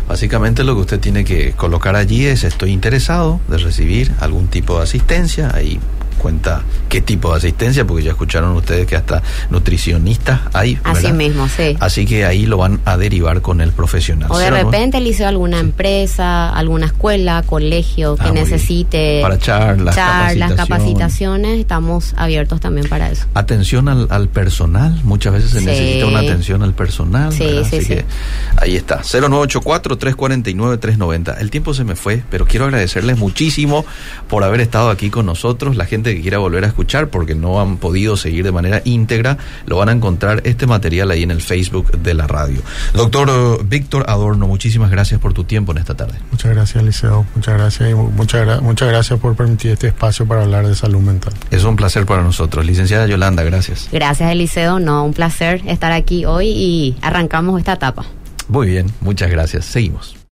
Básicamente 0.08 0.64
lo 0.64 0.76
que 0.76 0.82
usted 0.82 1.00
tiene 1.00 1.24
que 1.24 1.54
colocar 1.54 1.96
allí 1.96 2.26
es 2.26 2.44
estoy 2.44 2.72
interesado 2.72 3.40
de 3.48 3.58
recibir 3.58 4.12
algún 4.20 4.48
tipo 4.48 4.78
de 4.78 4.84
asistencia. 4.84 5.52
Ahí 5.54 5.80
cuenta 6.22 6.62
qué 6.88 7.02
tipo 7.02 7.32
de 7.32 7.38
asistencia, 7.38 7.86
porque 7.86 8.04
ya 8.04 8.12
escucharon 8.12 8.56
ustedes 8.56 8.86
que 8.86 8.96
hasta 8.96 9.22
nutricionistas 9.50 10.42
hay. 10.54 10.78
Así 10.84 11.12
mismo, 11.12 11.48
sí. 11.50 11.76
Así 11.80 12.06
que 12.06 12.26
ahí 12.26 12.46
lo 12.46 12.58
van 12.58 12.80
a 12.86 12.98
derivar 12.98 13.42
con 13.42 13.60
el 13.62 13.72
profesional. 13.72 14.30
O 14.32 14.38
de 14.38 14.52
repente 14.52 14.98
el 14.98 15.06
liceo 15.06 15.28
alguna 15.28 15.58
Sí. 15.58 15.64
empresa, 15.66 16.50
alguna 16.50 16.86
escuela, 16.86 17.44
colegio 17.46 18.16
que 18.16 18.24
Ah, 18.24 18.32
bien. 18.32 18.44
necesite 18.44 19.20
Para 19.22 19.38
charlas, 19.40 19.96
charlas, 19.96 20.54
capacitaciones, 20.54 21.60
estamos 21.60 22.14
abiertos 22.18 22.60
también 22.62 22.88
para 22.88 23.10
eso. 23.10 23.26
Atención 23.34 23.90
al, 23.90 24.08
al 24.12 24.30
personal, 24.30 25.00
muchas 25.04 25.34
veces 25.34 25.52
se 25.52 25.60
Sí. 25.60 25.66
necesita 25.66 26.06
una 26.06 26.20
atención 26.20 26.62
al 26.64 26.74
personal. 26.74 27.32
Sí, 27.34 27.46
¿verdad? 27.46 27.64
sí, 27.70 27.78
Así 27.78 27.86
sí. 27.86 27.94
que 27.96 28.06
ahí 28.58 28.76
está, 28.76 29.02
0984-349-390. 29.04 31.38
El 31.40 31.50
tiempo 31.52 31.74
se 31.74 31.84
me 31.84 31.96
fue, 31.96 32.24
pero 32.30 32.46
quiero 32.46 32.66
agradecerles 32.66 33.18
muchísimo 33.18 33.86
por 34.30 34.44
haber 34.44 34.62
estado 34.62 34.90
aquí 34.90 35.10
con 35.10 35.26
nosotros. 35.26 35.76
La 35.76 35.86
gente 35.86 36.11
que 36.16 36.22
quiera 36.22 36.38
volver 36.38 36.64
a 36.64 36.68
escuchar 36.68 37.10
porque 37.10 37.36
no 37.36 37.62
han 37.62 37.78
podido 37.78 38.18
seguir 38.18 38.44
de 38.44 38.52
manera 38.52 38.82
íntegra, 38.86 39.38
lo 39.66 39.78
van 39.78 39.90
a 39.90 39.92
encontrar 39.92 40.42
este 40.46 40.68
material 40.68 41.12
ahí 41.12 41.24
en 41.24 41.32
el 41.32 41.42
Facebook 41.42 41.92
de 41.92 42.14
la 42.14 42.28
radio. 42.28 42.62
Doctor 42.94 43.30
eh, 43.30 43.64
Víctor 43.66 44.06
Adorno, 44.08 44.48
muchísimas 44.48 44.92
gracias 44.92 45.20
por 45.20 45.34
tu 45.34 45.44
tiempo 45.44 45.72
en 45.72 45.80
esta 45.80 45.96
tarde. 45.96 46.20
Muchas 46.32 46.52
gracias, 46.52 46.84
Liceo. 46.84 47.26
Muchas 47.36 47.54
gracias 47.56 47.90
y 47.90 47.94
muchas 47.94 48.90
gracias 48.90 49.20
por 49.20 49.36
permitir 49.36 49.72
este 49.72 49.88
espacio 49.88 50.26
para 50.26 50.44
hablar 50.44 50.68
de 50.68 50.76
salud 50.76 51.00
mental. 51.00 51.34
Es 51.50 51.64
un 51.64 51.76
placer 51.76 52.06
para 52.06 52.24
nosotros. 52.24 52.66
Licenciada 52.66 53.08
Yolanda, 53.08 53.44
gracias. 53.44 53.90
Gracias 53.92 54.32
Eliseo, 54.32 54.80
no, 54.80 55.04
un 55.04 55.14
placer 55.14 55.62
estar 55.68 55.92
aquí 55.92 56.26
hoy 56.26 56.48
y 56.48 56.98
arrancamos 57.02 57.60
esta 57.60 57.74
etapa. 57.74 58.06
Muy 58.48 58.68
bien, 58.68 58.92
muchas 59.02 59.30
gracias. 59.30 59.66
Seguimos. 59.66 60.21